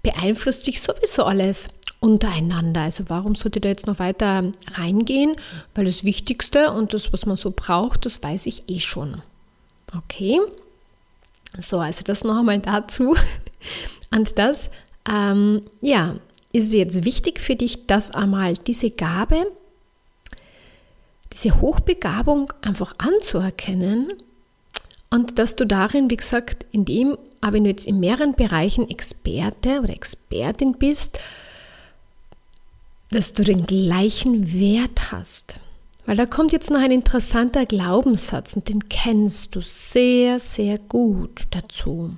beeinflusst 0.02 0.64
sich 0.64 0.82
sowieso 0.82 1.24
alles 1.24 1.70
untereinander. 2.00 2.82
Also 2.82 3.06
warum 3.08 3.36
sollte 3.36 3.62
da 3.62 3.70
jetzt 3.70 3.86
noch 3.86 4.00
weiter 4.00 4.52
reingehen? 4.74 5.36
Weil 5.76 5.86
das 5.86 6.04
Wichtigste 6.04 6.72
und 6.72 6.94
das, 6.94 7.14
was 7.14 7.28
man 7.28 7.38
so 7.38 7.54
braucht, 7.56 8.06
das 8.06 8.24
weiß 8.24 8.48
ich 8.48 8.64
eh 8.70 8.80
schon. 8.80 9.22
Okay. 9.96 10.40
So, 11.60 11.80
also 11.80 12.02
das 12.04 12.24
noch 12.24 12.40
einmal 12.40 12.60
dazu. 12.60 13.16
Und 14.14 14.38
das, 14.38 14.70
ähm, 15.10 15.62
ja, 15.80 16.16
ist 16.54 16.68
es 16.68 16.74
jetzt 16.74 17.06
wichtig 17.06 17.40
für 17.40 17.56
dich, 17.56 17.88
dass 17.88 18.12
einmal 18.12 18.56
diese 18.56 18.92
Gabe, 18.92 19.46
diese 21.34 21.62
Hochbegabung 21.62 22.52
einfach 22.62 22.94
anzuerkennen 22.98 24.14
und 25.10 25.38
dass 25.40 25.56
du 25.56 25.66
darin, 25.66 26.10
wie 26.10 26.18
gesagt, 26.18 26.66
in 26.72 26.86
dem, 26.86 27.18
aber 27.42 27.54
wenn 27.54 27.64
du 27.66 27.70
jetzt 27.70 27.88
in 27.88 28.00
mehreren 28.00 28.34
Bereichen 28.34 28.90
Experte 28.90 29.82
oder 29.82 29.94
Expertin 29.94 30.74
bist, 30.74 31.20
dass 33.10 33.34
du 33.34 33.44
den 33.44 33.66
gleichen 33.66 34.54
Wert 34.54 35.12
hast. 35.12 35.60
Weil 36.06 36.18
da 36.18 36.26
kommt 36.26 36.52
jetzt 36.52 36.72
noch 36.72 36.80
ein 36.80 36.92
interessanter 36.92 37.66
Glaubenssatz 37.66 38.56
und 38.56 38.70
den 38.70 38.90
kennst 38.90 39.56
du 39.56 39.62
sehr, 39.62 40.40
sehr 40.40 40.78
gut 40.78 41.44
dazu. 41.52 42.12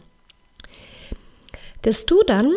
Dass 1.82 2.06
du 2.06 2.24
dann 2.26 2.52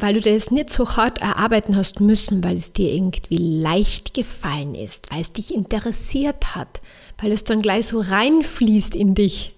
weil 0.00 0.14
du 0.14 0.20
das 0.20 0.50
nicht 0.50 0.70
so 0.70 0.96
hart 0.96 1.20
erarbeiten 1.20 1.76
hast 1.76 2.00
müssen, 2.00 2.42
weil 2.44 2.56
es 2.56 2.72
dir 2.72 2.92
irgendwie 2.92 3.36
leicht 3.36 4.14
gefallen 4.14 4.74
ist, 4.74 5.10
weil 5.10 5.20
es 5.20 5.32
dich 5.32 5.54
interessiert 5.54 6.54
hat, 6.54 6.80
weil 7.18 7.32
es 7.32 7.44
dann 7.44 7.62
gleich 7.62 7.86
so 7.86 8.00
reinfließt 8.00 8.94
in 8.94 9.14
dich. 9.14 9.54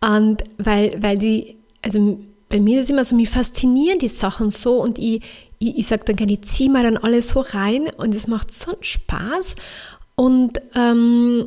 Und 0.00 0.42
weil, 0.58 1.00
weil 1.02 1.18
die, 1.18 1.56
also 1.82 2.18
bei 2.48 2.60
mir 2.60 2.78
ist 2.78 2.84
es 2.84 2.90
immer 2.90 3.04
so, 3.04 3.14
mich 3.14 3.30
faszinieren 3.30 3.98
die 3.98 4.08
Sachen 4.08 4.50
so 4.50 4.80
und 4.80 4.98
ich, 4.98 5.22
ich, 5.58 5.78
ich 5.78 5.86
sage 5.86 6.04
dann 6.04 6.16
gerne, 6.16 6.32
ich 6.32 6.42
ziehe 6.42 6.70
mir 6.70 6.82
dann 6.82 6.96
alles 6.96 7.28
so 7.28 7.40
rein 7.40 7.88
und 7.96 8.14
es 8.14 8.26
macht 8.26 8.50
so 8.50 8.72
einen 8.72 8.82
Spaß. 8.82 9.56
Und, 10.16 10.60
ähm, 10.74 11.46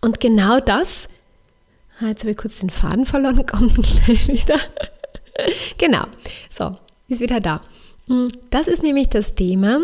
und 0.00 0.20
genau 0.20 0.60
das, 0.60 1.08
ah, 2.00 2.08
jetzt 2.08 2.20
habe 2.22 2.32
ich 2.32 2.36
kurz 2.36 2.58
den 2.58 2.70
Faden 2.70 3.06
verloren, 3.06 3.44
kommt 3.46 3.74
gleich 3.74 4.28
wieder. 4.28 4.60
genau, 5.78 6.04
so, 6.50 6.76
ist 7.08 7.20
wieder 7.20 7.40
da. 7.40 7.62
Hm, 8.08 8.30
das 8.50 8.68
ist 8.68 8.82
nämlich 8.82 9.08
das 9.08 9.34
Thema, 9.34 9.80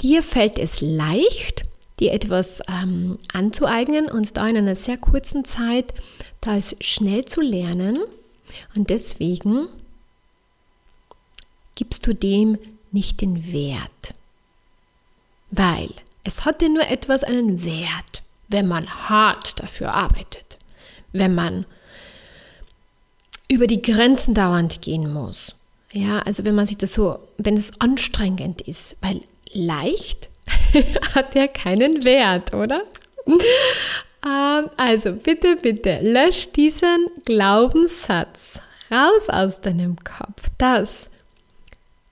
dir 0.00 0.22
fällt 0.22 0.58
es 0.58 0.80
leicht, 0.80 1.62
dir 2.00 2.12
etwas 2.12 2.60
ähm, 2.68 3.18
anzueignen 3.32 4.10
und 4.10 4.36
da 4.36 4.46
in 4.48 4.56
einer 4.56 4.76
sehr 4.76 4.96
kurzen 4.96 5.44
Zeit, 5.44 5.94
da 6.40 6.56
es 6.56 6.76
schnell 6.80 7.24
zu 7.24 7.40
lernen. 7.40 7.98
Und 8.76 8.90
deswegen 8.90 9.68
gibst 11.74 12.06
du 12.06 12.14
dem 12.14 12.58
nicht 12.90 13.20
den 13.20 13.52
Wert. 13.52 14.14
Weil 15.50 15.90
es 16.24 16.44
hat 16.44 16.60
dir 16.60 16.68
nur 16.68 16.86
etwas 16.88 17.24
einen 17.24 17.64
Wert, 17.64 18.22
wenn 18.48 18.68
man 18.68 18.86
hart 18.86 19.58
dafür 19.60 19.94
arbeitet, 19.94 20.58
wenn 21.12 21.34
man 21.34 21.66
über 23.48 23.66
die 23.66 23.82
Grenzen 23.82 24.34
dauernd 24.34 24.82
gehen 24.82 25.12
muss. 25.12 25.54
Ja, 25.92 26.20
also 26.20 26.44
wenn 26.44 26.54
man 26.54 26.66
sich 26.66 26.78
das 26.78 26.94
so, 26.94 27.18
wenn 27.36 27.56
es 27.56 27.80
anstrengend 27.80 28.62
ist, 28.62 28.96
weil 29.02 29.20
leicht 29.52 30.30
hat 31.14 31.34
ja 31.34 31.46
keinen 31.46 32.04
Wert, 32.04 32.54
oder? 32.54 32.82
Ähm, 34.24 34.70
also 34.76 35.14
bitte, 35.14 35.56
bitte, 35.56 35.98
lösch 36.00 36.52
diesen 36.52 37.08
Glaubenssatz 37.24 38.60
raus 38.90 39.28
aus 39.28 39.60
deinem 39.60 39.96
Kopf, 39.96 40.48
dass 40.58 41.10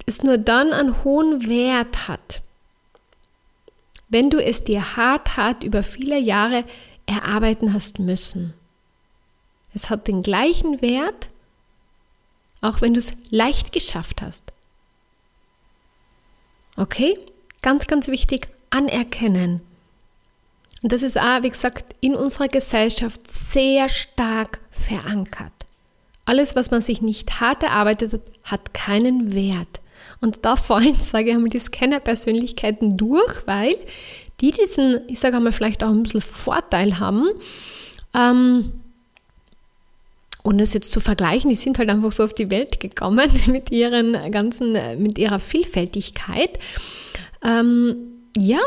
es 0.06 0.22
nur 0.22 0.38
dann 0.38 0.72
einen 0.72 1.04
hohen 1.04 1.46
Wert 1.49 2.08
hat, 2.08 2.42
wenn 4.08 4.28
du 4.28 4.42
es 4.42 4.64
dir 4.64 4.96
hart, 4.96 5.37
hart 5.37 5.62
über 5.62 5.84
viele 5.84 6.18
Jahre 6.18 6.64
erarbeiten 7.06 7.72
hast 7.72 8.00
müssen. 8.00 8.54
Es 9.75 9.91
hat 9.91 10.09
den 10.09 10.23
gleichen 10.23 10.83
Wert, 10.83 11.29
auch 12.61 12.81
wenn 12.81 12.95
du 12.95 13.00
es 13.00 13.12
leicht 13.31 13.73
geschafft 13.73 14.23
hast. 14.23 14.53
Okay? 16.77 17.19
Ganz, 17.62 17.87
ganz 17.87 18.09
wichtig, 18.09 18.47
anerkennen. 18.71 19.61
Und 20.83 20.93
das 20.93 21.03
ist 21.03 21.21
auch, 21.21 21.43
wie 21.43 21.50
gesagt, 21.50 21.95
in 22.00 22.15
unserer 22.15 22.49
Gesellschaft 22.49 23.31
sehr 23.31 23.89
stark 23.89 24.61
verankert. 24.71 25.53
Alles, 26.25 26.57
was 26.57 26.71
man 26.71 26.81
sich 26.81 27.03
nicht 27.03 27.41
hart 27.41 27.62
erarbeitet 27.62 28.12
hat, 28.12 28.23
hat 28.45 28.75
keinen 28.75 29.35
Wert. 29.35 29.81
Und 30.21 30.45
da 30.45 30.57
fallen, 30.57 30.95
sage 31.00 31.31
ich 31.31 31.37
einmal, 31.37 31.50
die 31.50 31.59
Scanner-Persönlichkeiten 31.59 32.97
durch, 32.97 33.47
weil 33.47 33.77
die 34.41 34.53
diesen, 34.53 35.03
ich 35.09 35.19
sage 35.19 35.37
einmal, 35.37 35.53
vielleicht 35.53 35.85
auch 35.85 35.91
ein 35.91 36.03
bisschen 36.03 36.23
Vorteil 36.23 36.99
haben, 36.99 37.29
ähm, 38.15 38.79
ohne 40.50 40.64
es 40.64 40.75
jetzt 40.75 40.90
zu 40.90 40.99
vergleichen, 40.99 41.49
die 41.49 41.57
sind 41.57 41.78
halt 41.78 41.88
einfach 41.90 42.11
so 42.11 42.25
auf 42.25 42.35
die 42.35 42.50
Welt 42.50 42.80
gekommen 42.80 43.30
mit 43.47 43.71
ihren 43.71 44.33
ganzen, 44.33 44.73
mit 45.00 45.16
ihrer 45.16 45.38
Vielfältigkeit. 45.38 46.59
Ähm, 47.42 47.97
ja, 48.37 48.59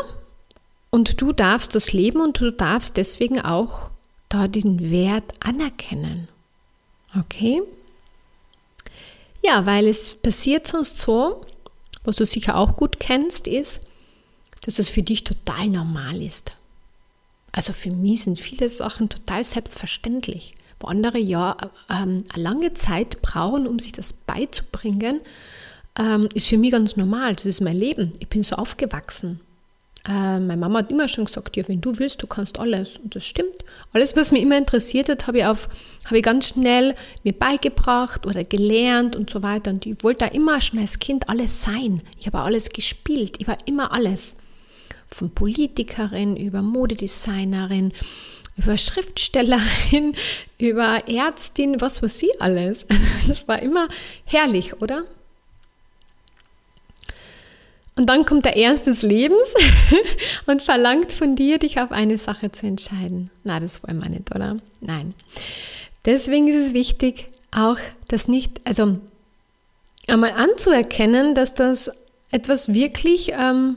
und 0.90 1.20
du 1.20 1.32
darfst 1.32 1.74
das 1.74 1.92
leben 1.92 2.20
und 2.20 2.40
du 2.40 2.50
darfst 2.50 2.96
deswegen 2.96 3.40
auch 3.40 3.90
da 4.30 4.48
den 4.48 4.90
Wert 4.90 5.24
anerkennen. 5.40 6.28
Okay? 7.18 7.60
Ja, 9.44 9.66
weil 9.66 9.86
es 9.86 10.14
passiert 10.14 10.66
sonst 10.66 10.98
so, 10.98 11.42
was 12.04 12.16
du 12.16 12.24
sicher 12.24 12.56
auch 12.56 12.76
gut 12.76 12.98
kennst, 12.98 13.46
ist, 13.46 13.86
dass 14.62 14.78
es 14.78 14.88
für 14.88 15.02
dich 15.02 15.22
total 15.24 15.68
normal 15.68 16.22
ist. 16.22 16.52
Also 17.52 17.74
für 17.74 17.90
mich 17.90 18.22
sind 18.22 18.40
viele 18.40 18.68
Sachen 18.70 19.10
total 19.10 19.44
selbstverständlich, 19.44 20.54
wo 20.80 20.88
andere 20.88 21.18
ja 21.18 21.56
ähm, 21.90 22.24
eine 22.32 22.42
lange 22.42 22.72
Zeit 22.74 23.22
brauchen, 23.22 23.66
um 23.66 23.78
sich 23.78 23.92
das 23.92 24.12
beizubringen, 24.12 25.20
ähm, 25.98 26.28
ist 26.34 26.48
für 26.48 26.58
mich 26.58 26.72
ganz 26.72 26.96
normal. 26.96 27.34
Das 27.34 27.46
ist 27.46 27.60
mein 27.60 27.76
Leben. 27.76 28.12
Ich 28.18 28.28
bin 28.28 28.42
so 28.42 28.56
aufgewachsen. 28.56 29.40
Äh, 30.06 30.38
meine 30.38 30.58
Mama 30.58 30.80
hat 30.80 30.90
immer 30.90 31.08
schon 31.08 31.24
gesagt, 31.24 31.56
ja, 31.56 31.66
wenn 31.66 31.80
du 31.80 31.98
willst, 31.98 32.22
du 32.22 32.26
kannst 32.26 32.58
alles. 32.58 32.98
Und 32.98 33.14
das 33.14 33.24
stimmt. 33.24 33.64
Alles, 33.92 34.14
was 34.16 34.32
mich 34.32 34.42
immer 34.42 34.58
interessiert 34.58 35.08
hat, 35.08 35.26
habe 35.26 35.38
ich, 35.38 35.46
auf, 35.46 35.68
habe 36.04 36.18
ich 36.18 36.22
ganz 36.22 36.48
schnell 36.48 36.94
mir 37.22 37.32
beigebracht 37.32 38.26
oder 38.26 38.44
gelernt 38.44 39.16
und 39.16 39.30
so 39.30 39.42
weiter. 39.42 39.70
Und 39.70 39.86
ich 39.86 40.02
wollte 40.02 40.26
da 40.26 40.26
immer 40.26 40.60
schon 40.60 40.78
als 40.78 40.98
Kind 40.98 41.28
alles 41.28 41.62
sein. 41.62 42.02
Ich 42.18 42.26
habe 42.26 42.40
alles 42.40 42.68
gespielt. 42.68 43.36
Ich 43.38 43.48
war 43.48 43.56
immer 43.64 43.92
alles. 43.92 44.36
Von 45.06 45.30
Politikerin 45.30 46.36
über 46.36 46.60
Modedesignerin, 46.60 47.92
über 48.56 48.78
Schriftstellerin, 48.78 50.14
über 50.58 51.08
Ärztin, 51.08 51.80
was 51.80 52.02
weiß 52.02 52.22
ich 52.22 52.42
alles. 52.42 52.88
Also 52.88 53.04
das 53.28 53.48
war 53.48 53.60
immer 53.60 53.88
herrlich, 54.24 54.80
oder? 54.80 55.04
Und 57.96 58.06
dann 58.06 58.26
kommt 58.26 58.44
der 58.44 58.56
Ernst 58.56 58.86
des 58.86 59.02
Lebens 59.02 59.54
und 60.46 60.62
verlangt 60.62 61.12
von 61.12 61.36
dir, 61.36 61.58
dich 61.58 61.78
auf 61.78 61.92
eine 61.92 62.18
Sache 62.18 62.50
zu 62.50 62.66
entscheiden. 62.66 63.30
Na, 63.44 63.60
das 63.60 63.84
wollen 63.84 64.02
wir 64.02 64.10
nicht, 64.10 64.34
oder? 64.34 64.58
Nein. 64.80 65.14
Deswegen 66.04 66.48
ist 66.48 66.66
es 66.66 66.74
wichtig, 66.74 67.28
auch 67.52 67.78
das 68.08 68.26
nicht, 68.26 68.60
also 68.64 68.98
einmal 70.08 70.32
anzuerkennen, 70.32 71.36
dass 71.36 71.54
das 71.54 71.90
etwas 72.32 72.74
wirklich 72.74 73.32
ähm, 73.32 73.76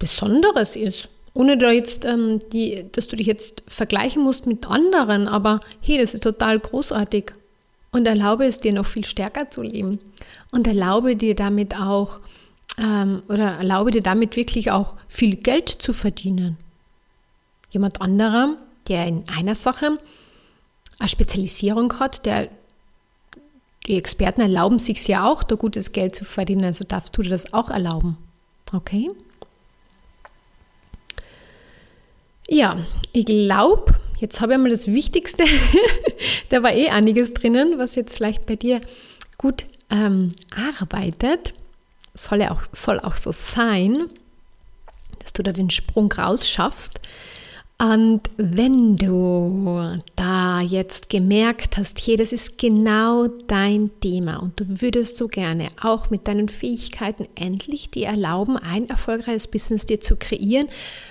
Besonderes 0.00 0.74
ist. 0.74 1.08
Ohne 1.34 1.58
da 1.58 1.72
jetzt, 1.72 2.04
ähm, 2.04 2.38
die, 2.52 2.86
dass 2.92 3.08
du 3.08 3.16
dich 3.16 3.26
jetzt 3.26 3.64
vergleichen 3.66 4.22
musst 4.22 4.46
mit 4.46 4.68
anderen, 4.70 5.26
aber 5.26 5.60
hey, 5.80 5.98
das 5.98 6.14
ist 6.14 6.22
total 6.22 6.60
großartig 6.60 7.32
und 7.90 8.06
erlaube 8.06 8.44
es 8.44 8.60
dir 8.60 8.72
noch 8.72 8.86
viel 8.86 9.04
stärker 9.04 9.50
zu 9.50 9.62
leben 9.62 9.98
und 10.52 10.66
erlaube 10.66 11.16
dir 11.16 11.34
damit 11.34 11.76
auch 11.76 12.20
ähm, 12.78 13.22
oder 13.28 13.52
erlaube 13.58 13.90
dir 13.90 14.02
damit 14.02 14.36
wirklich 14.36 14.70
auch 14.70 14.94
viel 15.08 15.36
Geld 15.36 15.68
zu 15.68 15.92
verdienen. 15.92 16.56
Jemand 17.70 18.00
anderer, 18.00 18.56
der 18.88 19.06
in 19.06 19.24
einer 19.28 19.56
Sache 19.56 19.98
eine 20.98 21.08
Spezialisierung 21.08 21.98
hat, 21.98 22.26
der 22.26 22.48
die 23.86 23.98
Experten 23.98 24.40
erlauben 24.40 24.78
sich 24.78 25.06
ja 25.08 25.26
auch, 25.26 25.42
da 25.42 25.56
gutes 25.56 25.92
Geld 25.92 26.14
zu 26.14 26.24
verdienen, 26.24 26.64
also 26.64 26.84
darfst 26.84 27.16
du 27.16 27.22
dir 27.22 27.30
das 27.30 27.52
auch 27.52 27.70
erlauben. 27.70 28.16
Okay? 28.72 29.10
Ja, 32.48 32.78
ich 33.12 33.24
glaube, 33.24 33.94
Jetzt 34.24 34.40
habe 34.40 34.52
ich 34.52 34.54
einmal 34.54 34.70
das 34.70 34.86
Wichtigste. 34.88 35.44
da 36.48 36.62
war 36.62 36.72
eh 36.72 36.88
einiges 36.88 37.34
drinnen, 37.34 37.78
was 37.78 37.94
jetzt 37.94 38.14
vielleicht 38.14 38.46
bei 38.46 38.56
dir 38.56 38.80
gut 39.36 39.66
ähm, 39.90 40.30
arbeitet. 40.80 41.52
Soll 42.14 42.40
ja 42.40 42.52
auch, 42.52 42.62
soll 42.72 43.00
auch 43.00 43.16
so 43.16 43.32
sein, 43.32 44.08
dass 45.18 45.34
du 45.34 45.42
da 45.42 45.52
den 45.52 45.68
Sprung 45.68 46.10
rausschaffst. 46.10 47.00
Und 47.78 48.22
wenn 48.36 48.96
du 48.96 49.98
da 50.14 50.60
jetzt 50.60 51.08
gemerkt 51.08 51.76
hast, 51.76 51.98
hier, 51.98 52.16
das 52.16 52.32
ist 52.32 52.56
genau 52.56 53.26
dein 53.48 53.90
Thema 54.00 54.36
und 54.36 54.58
du 54.60 54.80
würdest 54.80 55.16
so 55.16 55.26
gerne 55.26 55.68
auch 55.82 56.08
mit 56.08 56.28
deinen 56.28 56.48
Fähigkeiten 56.48 57.26
endlich 57.34 57.90
dir 57.90 58.06
erlauben, 58.06 58.56
ein 58.56 58.88
erfolgreiches 58.88 59.48
Business 59.48 59.86
dir 59.86 60.00
zu 60.00 60.16
kreieren, 60.16 60.68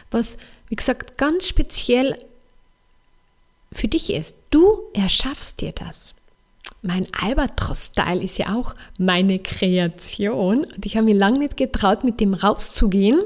was, 0.09 0.37
wie 0.69 0.75
gesagt, 0.75 1.17
ganz 1.17 1.49
speziell 1.49 2.17
für 3.73 3.89
dich 3.89 4.13
ist. 4.13 4.37
Du 4.49 4.83
erschaffst 4.93 5.59
dir 5.59 5.73
das. 5.73 6.13
Mein 6.81 7.07
Albatros-Style 7.19 8.23
ist 8.23 8.37
ja 8.37 8.55
auch 8.55 8.75
meine 8.97 9.39
Kreation 9.39 10.59
und 10.59 10.85
ich 10.85 10.95
habe 10.95 11.05
mir 11.05 11.15
lange 11.15 11.39
nicht 11.39 11.57
getraut, 11.57 12.05
mit 12.05 12.21
dem 12.21 12.33
rauszugehen, 12.33 13.21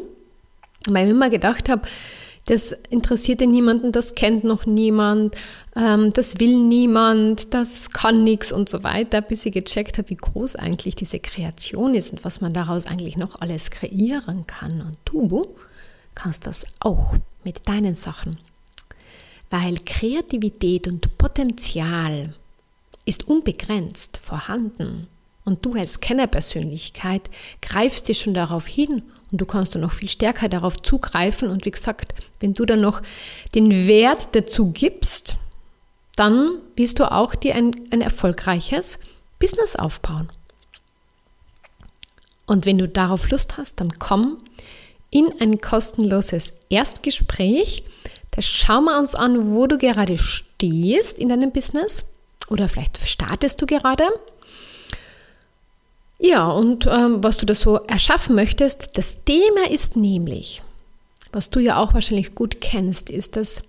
weil 0.88 1.06
ich 1.06 1.12
immer 1.12 1.30
gedacht 1.30 1.69
habe, 1.69 1.88
das 2.47 2.73
interessiert 2.89 3.41
ja 3.41 3.47
niemanden, 3.47 3.91
das 3.91 4.15
kennt 4.15 4.43
noch 4.43 4.65
niemand, 4.65 5.36
ähm, 5.75 6.12
das 6.12 6.39
will 6.39 6.57
niemand, 6.57 7.53
das 7.53 7.91
kann 7.91 8.23
nichts 8.23 8.51
und 8.51 8.67
so 8.67 8.83
weiter, 8.83 9.21
bis 9.21 9.45
ich 9.45 9.53
gecheckt 9.53 9.97
habe, 9.97 10.10
wie 10.10 10.15
groß 10.15 10.55
eigentlich 10.57 10.95
diese 10.95 11.19
Kreation 11.19 11.95
ist 11.95 12.12
und 12.12 12.25
was 12.25 12.41
man 12.41 12.51
daraus 12.51 12.86
eigentlich 12.86 13.15
noch 13.15 13.39
alles 13.39 13.69
kreieren 13.69 14.47
kann. 14.47 14.81
Und 14.81 14.97
du 15.05 15.55
kannst 16.15 16.47
das 16.47 16.65
auch 16.79 17.15
mit 17.43 17.67
deinen 17.67 17.95
Sachen 17.95 18.38
weil 19.49 19.77
Kreativität 19.86 20.88
und 20.88 21.17
Potenzial 21.17 22.33
ist 23.05 23.27
unbegrenzt 23.27 24.17
vorhanden. 24.17 25.07
Und 25.45 25.65
du 25.65 25.73
als 25.73 26.01
Kennerpersönlichkeit 26.01 27.29
greifst 27.62 28.10
dir 28.10 28.15
schon 28.15 28.33
darauf 28.33 28.67
hin 28.67 29.03
und 29.32 29.42
du 29.42 29.46
kannst 29.46 29.76
dann 29.76 29.82
noch 29.82 29.92
viel 29.92 30.10
stärker 30.10 30.50
darauf 30.50 30.82
zugreifen. 30.82 31.50
Und 31.50 31.66
wie 31.66 31.72
gesagt, 31.72 32.13
wenn 32.40 32.54
du 32.54 32.66
dann 32.66 32.82
noch 32.82 33.02
den 33.56 33.88
Wert 33.88 34.30
dazu 34.34 34.72
gibst, 34.72 35.38
dann 36.16 36.58
wirst 36.76 37.00
du 37.00 37.12
auch 37.12 37.36
dir 37.36 37.56
ein, 37.56 37.72
ein 37.92 38.02
erfolgreiches 38.02 39.00
Business 39.40 39.76
aufbauen. 39.76 40.30
Und 42.46 42.66
wenn 42.66 42.78
du 42.78 42.88
darauf 42.88 43.30
Lust 43.30 43.58
hast, 43.58 43.82
dann 43.82 44.00
komm 44.00 44.38
in 45.10 45.30
ein 45.40 45.60
kostenloses 45.60 46.54
Erstgespräch. 46.70 47.84
Da 48.32 48.42
schauen 48.42 48.86
wir 48.86 48.98
uns 48.98 49.16
an, 49.16 49.54
wo 49.54 49.68
du 49.68 49.78
gerade 49.78 50.18
stehst 50.18 51.20
in 51.20 51.30
deinem 51.30 51.52
Business 51.52 52.06
oder 52.50 52.70
vielleicht 52.70 52.98
startest 53.06 53.62
du 53.62 53.66
gerade. 53.66 54.08
Ja, 56.19 56.47
und 56.47 56.88
ähm, 56.88 57.23
was 57.23 57.38
du 57.38 57.45
da 57.45 57.53
so 57.53 57.75
erschaffen 57.75 58.36
möchtest, 58.36 58.97
das 58.97 59.23
Thema 59.23 59.69
ist 59.69 59.95
nämlich, 59.95 60.63
was 61.32 61.49
du 61.49 61.60
ja 61.60 61.77
auch 61.77 61.93
wahrscheinlich 61.93 62.34
gut 62.34 62.60
kennst, 62.60 63.10
ist, 63.10 63.36
dass 63.36 63.62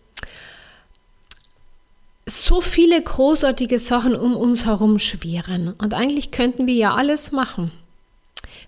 so 2.26 2.60
viele 2.60 3.00
großartige 3.02 3.78
Sachen 3.78 4.14
um 4.14 4.36
uns 4.36 4.64
herum 4.64 4.98
schweren. 4.98 5.74
Und 5.78 5.94
eigentlich 5.94 6.30
könnten 6.30 6.66
wir 6.66 6.74
ja 6.74 6.94
alles 6.94 7.32
machen. 7.32 7.70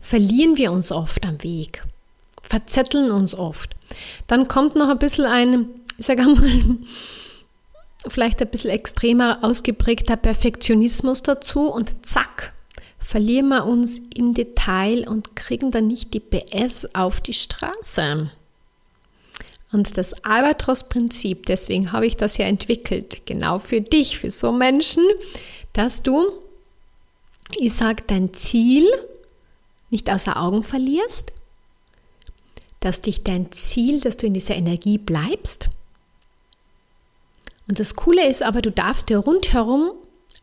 Verlieren 0.00 0.56
wir 0.56 0.72
uns 0.72 0.92
oft 0.92 1.26
am 1.26 1.42
Weg, 1.42 1.84
verzetteln 2.42 3.10
uns 3.10 3.34
oft. 3.34 3.74
Dann 4.26 4.48
kommt 4.48 4.76
noch 4.76 4.88
ein 4.88 4.98
bisschen 4.98 5.26
ein, 5.26 5.66
ich 5.98 6.06
sage 6.06 6.22
einmal, 6.22 6.48
vielleicht 8.08 8.40
ein 8.40 8.48
bisschen 8.48 8.70
extremer 8.70 9.38
ausgeprägter 9.42 10.16
Perfektionismus 10.16 11.22
dazu 11.22 11.70
und 11.70 12.06
zack, 12.06 12.54
verlieren 13.10 13.48
wir 13.48 13.66
uns 13.66 14.00
im 14.14 14.34
Detail 14.34 15.08
und 15.08 15.34
kriegen 15.34 15.72
dann 15.72 15.88
nicht 15.88 16.14
die 16.14 16.20
PS 16.20 16.86
auf 16.94 17.20
die 17.20 17.32
Straße. 17.32 18.30
Und 19.72 19.98
das 19.98 20.12
Albatros-Prinzip, 20.24 21.46
deswegen 21.46 21.90
habe 21.90 22.06
ich 22.06 22.16
das 22.16 22.36
ja 22.36 22.46
entwickelt, 22.46 23.26
genau 23.26 23.58
für 23.58 23.80
dich, 23.80 24.20
für 24.20 24.30
so 24.30 24.52
Menschen, 24.52 25.02
dass 25.72 26.04
du, 26.04 26.24
ich 27.58 27.72
sage, 27.72 28.04
dein 28.06 28.32
Ziel 28.32 28.88
nicht 29.90 30.08
außer 30.08 30.40
Augen 30.40 30.62
verlierst, 30.62 31.32
dass 32.78 33.00
dich 33.00 33.24
dein 33.24 33.50
Ziel, 33.50 34.00
dass 34.00 34.18
du 34.18 34.26
in 34.26 34.34
dieser 34.34 34.54
Energie 34.54 34.98
bleibst. 34.98 35.70
Und 37.66 37.80
das 37.80 37.96
Coole 37.96 38.28
ist 38.28 38.44
aber, 38.44 38.62
du 38.62 38.70
darfst 38.70 39.08
dir 39.08 39.18
rundherum 39.18 39.94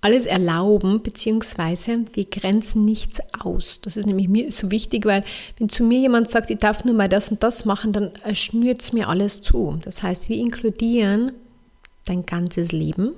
alles 0.01 0.25
erlauben, 0.25 1.01
beziehungsweise 1.01 2.05
wir 2.13 2.25
grenzen 2.25 2.85
nichts 2.85 3.19
aus. 3.39 3.81
Das 3.81 3.97
ist 3.97 4.05
nämlich 4.05 4.27
mir 4.27 4.51
so 4.51 4.69
wichtig, 4.69 5.05
weil 5.05 5.23
wenn 5.57 5.69
zu 5.69 5.83
mir 5.83 5.99
jemand 5.99 6.29
sagt, 6.29 6.49
ich 6.49 6.59
darf 6.59 6.85
nur 6.85 6.93
mal 6.93 7.09
das 7.09 7.31
und 7.31 7.41
das 7.41 7.65
machen, 7.65 7.93
dann 7.93 8.11
schnürt 8.33 8.81
es 8.81 8.93
mir 8.93 9.07
alles 9.09 9.41
zu. 9.41 9.79
Das 9.83 10.03
heißt, 10.03 10.29
wir 10.29 10.37
inkludieren 10.37 11.31
dein 12.05 12.25
ganzes 12.25 12.71
Leben, 12.71 13.13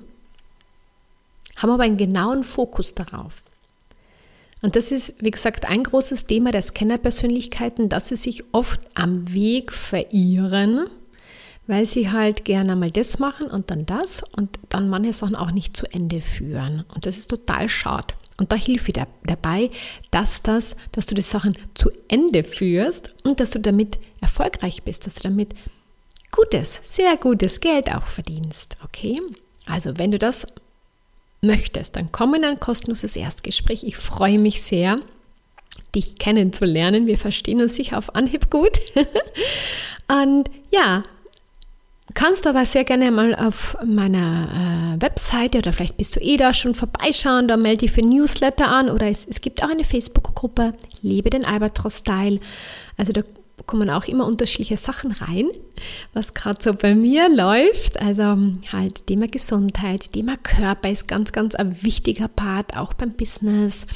haben 1.56 1.70
aber 1.70 1.82
einen 1.82 1.98
genauen 1.98 2.42
Fokus 2.42 2.94
darauf. 2.94 3.42
Und 4.62 4.76
das 4.76 4.92
ist, 4.92 5.14
wie 5.20 5.30
gesagt, 5.30 5.68
ein 5.68 5.82
großes 5.82 6.26
Thema 6.26 6.50
der 6.50 6.62
Scannerpersönlichkeiten, 6.62 7.88
dass 7.88 8.08
sie 8.08 8.16
sich 8.16 8.44
oft 8.52 8.80
am 8.94 9.32
Weg 9.32 9.72
verirren 9.72 10.86
weil 11.70 11.86
sie 11.86 12.10
halt 12.10 12.44
gerne 12.44 12.76
mal 12.76 12.90
das 12.90 13.18
machen 13.18 13.46
und 13.46 13.70
dann 13.70 13.86
das 13.86 14.22
und 14.36 14.58
dann 14.68 14.88
manche 14.88 15.12
Sachen 15.12 15.36
auch 15.36 15.52
nicht 15.52 15.76
zu 15.76 15.86
Ende 15.86 16.20
führen. 16.20 16.84
Und 16.94 17.06
das 17.06 17.16
ist 17.16 17.30
total 17.30 17.68
schade. 17.68 18.14
Und 18.36 18.52
da 18.52 18.56
hilft 18.56 18.96
dir 18.96 19.06
dabei, 19.24 19.70
dass 20.10 20.42
das, 20.42 20.74
dass 20.92 21.06
du 21.06 21.14
die 21.14 21.22
Sachen 21.22 21.56
zu 21.74 21.90
Ende 22.08 22.42
führst 22.42 23.14
und 23.22 23.38
dass 23.38 23.50
du 23.50 23.60
damit 23.60 23.98
erfolgreich 24.20 24.82
bist, 24.82 25.06
dass 25.06 25.16
du 25.16 25.24
damit 25.24 25.54
gutes, 26.32 26.80
sehr 26.82 27.16
gutes 27.16 27.60
Geld 27.60 27.94
auch 27.94 28.06
verdienst. 28.06 28.76
Okay? 28.82 29.20
Also, 29.66 29.98
wenn 29.98 30.10
du 30.10 30.18
das 30.18 30.46
möchtest, 31.42 31.96
dann 31.96 32.10
komm 32.12 32.34
in 32.34 32.44
ein 32.44 32.60
kostenloses 32.60 33.14
Erstgespräch. 33.14 33.84
Ich 33.84 33.96
freue 33.96 34.38
mich 34.38 34.62
sehr, 34.62 34.98
dich 35.94 36.16
kennenzulernen. 36.16 37.06
Wir 37.06 37.18
verstehen 37.18 37.60
uns 37.60 37.76
sicher 37.76 37.98
auf 37.98 38.14
Anhieb 38.14 38.50
gut. 38.50 38.80
und 40.08 40.50
ja, 40.70 41.04
kannst 42.20 42.46
aber 42.46 42.66
sehr 42.66 42.84
gerne 42.84 43.10
mal 43.10 43.34
auf 43.34 43.78
meiner 43.82 44.98
äh, 44.98 45.02
Webseite 45.02 45.56
oder 45.56 45.72
vielleicht 45.72 45.96
bist 45.96 46.16
du 46.16 46.20
eh 46.20 46.36
da 46.36 46.52
schon 46.52 46.74
vorbeischauen, 46.74 47.48
da 47.48 47.56
melde 47.56 47.86
dich 47.86 47.92
für 47.92 48.02
Newsletter 48.02 48.68
an 48.68 48.90
oder 48.90 49.06
es, 49.06 49.26
es 49.26 49.40
gibt 49.40 49.62
auch 49.64 49.70
eine 49.70 49.84
Facebook-Gruppe, 49.84 50.74
Lebe 51.00 51.30
den 51.30 51.46
Albatros-Style. 51.46 52.38
Also 52.98 53.12
da 53.12 53.22
kommen 53.64 53.88
auch 53.88 54.04
immer 54.04 54.26
unterschiedliche 54.26 54.76
Sachen 54.76 55.12
rein, 55.12 55.48
was 56.12 56.34
gerade 56.34 56.62
so 56.62 56.74
bei 56.74 56.94
mir 56.94 57.34
läuft. 57.34 57.98
Also 57.98 58.36
halt 58.70 59.06
Thema 59.06 59.26
Gesundheit, 59.26 60.12
Thema 60.12 60.36
Körper 60.36 60.90
ist 60.90 61.08
ganz, 61.08 61.32
ganz 61.32 61.54
ein 61.54 61.82
wichtiger 61.82 62.28
Part, 62.28 62.76
auch 62.76 62.92
beim 62.92 63.12
Business, 63.14 63.86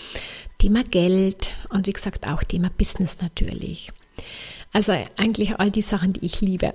Thema 0.58 0.82
Geld 0.82 1.52
und 1.68 1.86
wie 1.86 1.92
gesagt 1.92 2.26
auch 2.26 2.42
Thema 2.42 2.70
Business 2.78 3.18
natürlich. 3.20 3.90
Also 4.72 4.92
eigentlich 5.18 5.60
all 5.60 5.70
die 5.70 5.82
Sachen, 5.82 6.14
die 6.14 6.24
ich 6.24 6.40
liebe. 6.40 6.72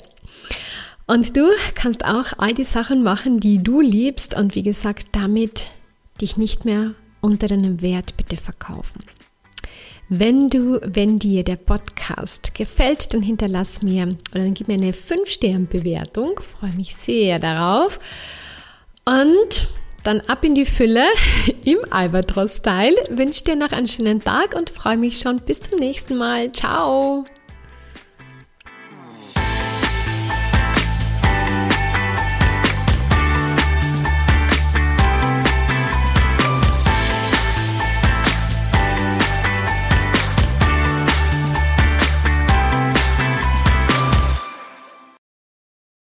Und 1.10 1.36
du 1.36 1.50
kannst 1.74 2.06
auch 2.06 2.34
all 2.38 2.54
die 2.54 2.64
Sachen 2.64 3.02
machen, 3.02 3.40
die 3.40 3.58
du 3.58 3.82
liebst 3.82 4.38
und 4.38 4.54
wie 4.54 4.62
gesagt, 4.62 5.08
damit 5.14 5.66
dich 6.22 6.38
nicht 6.38 6.66
mehr 6.66 6.94
unter 7.20 7.48
deinem 7.48 7.82
Wert 7.82 8.16
bitte 8.16 8.38
verkaufen. 8.38 9.04
Wenn 10.08 10.50
du, 10.50 10.80
wenn 10.84 11.18
dir 11.18 11.44
der 11.44 11.56
Podcast 11.56 12.54
gefällt, 12.54 13.12
dann 13.12 13.24
hinterlass 13.24 13.82
mir 13.82 14.18
oder 14.32 14.44
dann 14.44 14.54
gib 14.54 14.68
mir 14.68 14.76
eine 14.76 14.92
5-Stern-Bewertung. 14.92 16.40
Freue 16.60 16.74
mich 16.74 16.96
sehr 16.96 17.40
darauf. 17.40 18.00
Und 19.04 19.68
dann 20.04 20.22
ab 20.28 20.46
in 20.46 20.54
die 20.54 20.66
Fülle 20.66 21.06
im 21.66 21.80
Albatros-Style. 21.90 22.98
Wünsche 23.10 23.46
dir 23.46 23.56
noch 23.56 23.72
einen 23.72 23.88
schönen 23.88 24.24
Tag 24.24 24.54
und 24.54 24.70
freue 24.70 24.98
mich 24.98 25.18
schon 25.18 25.40
bis 25.40 25.62
zum 25.62 25.80
nächsten 25.80 26.18
Mal. 26.18 26.52
Ciao! 26.52 27.26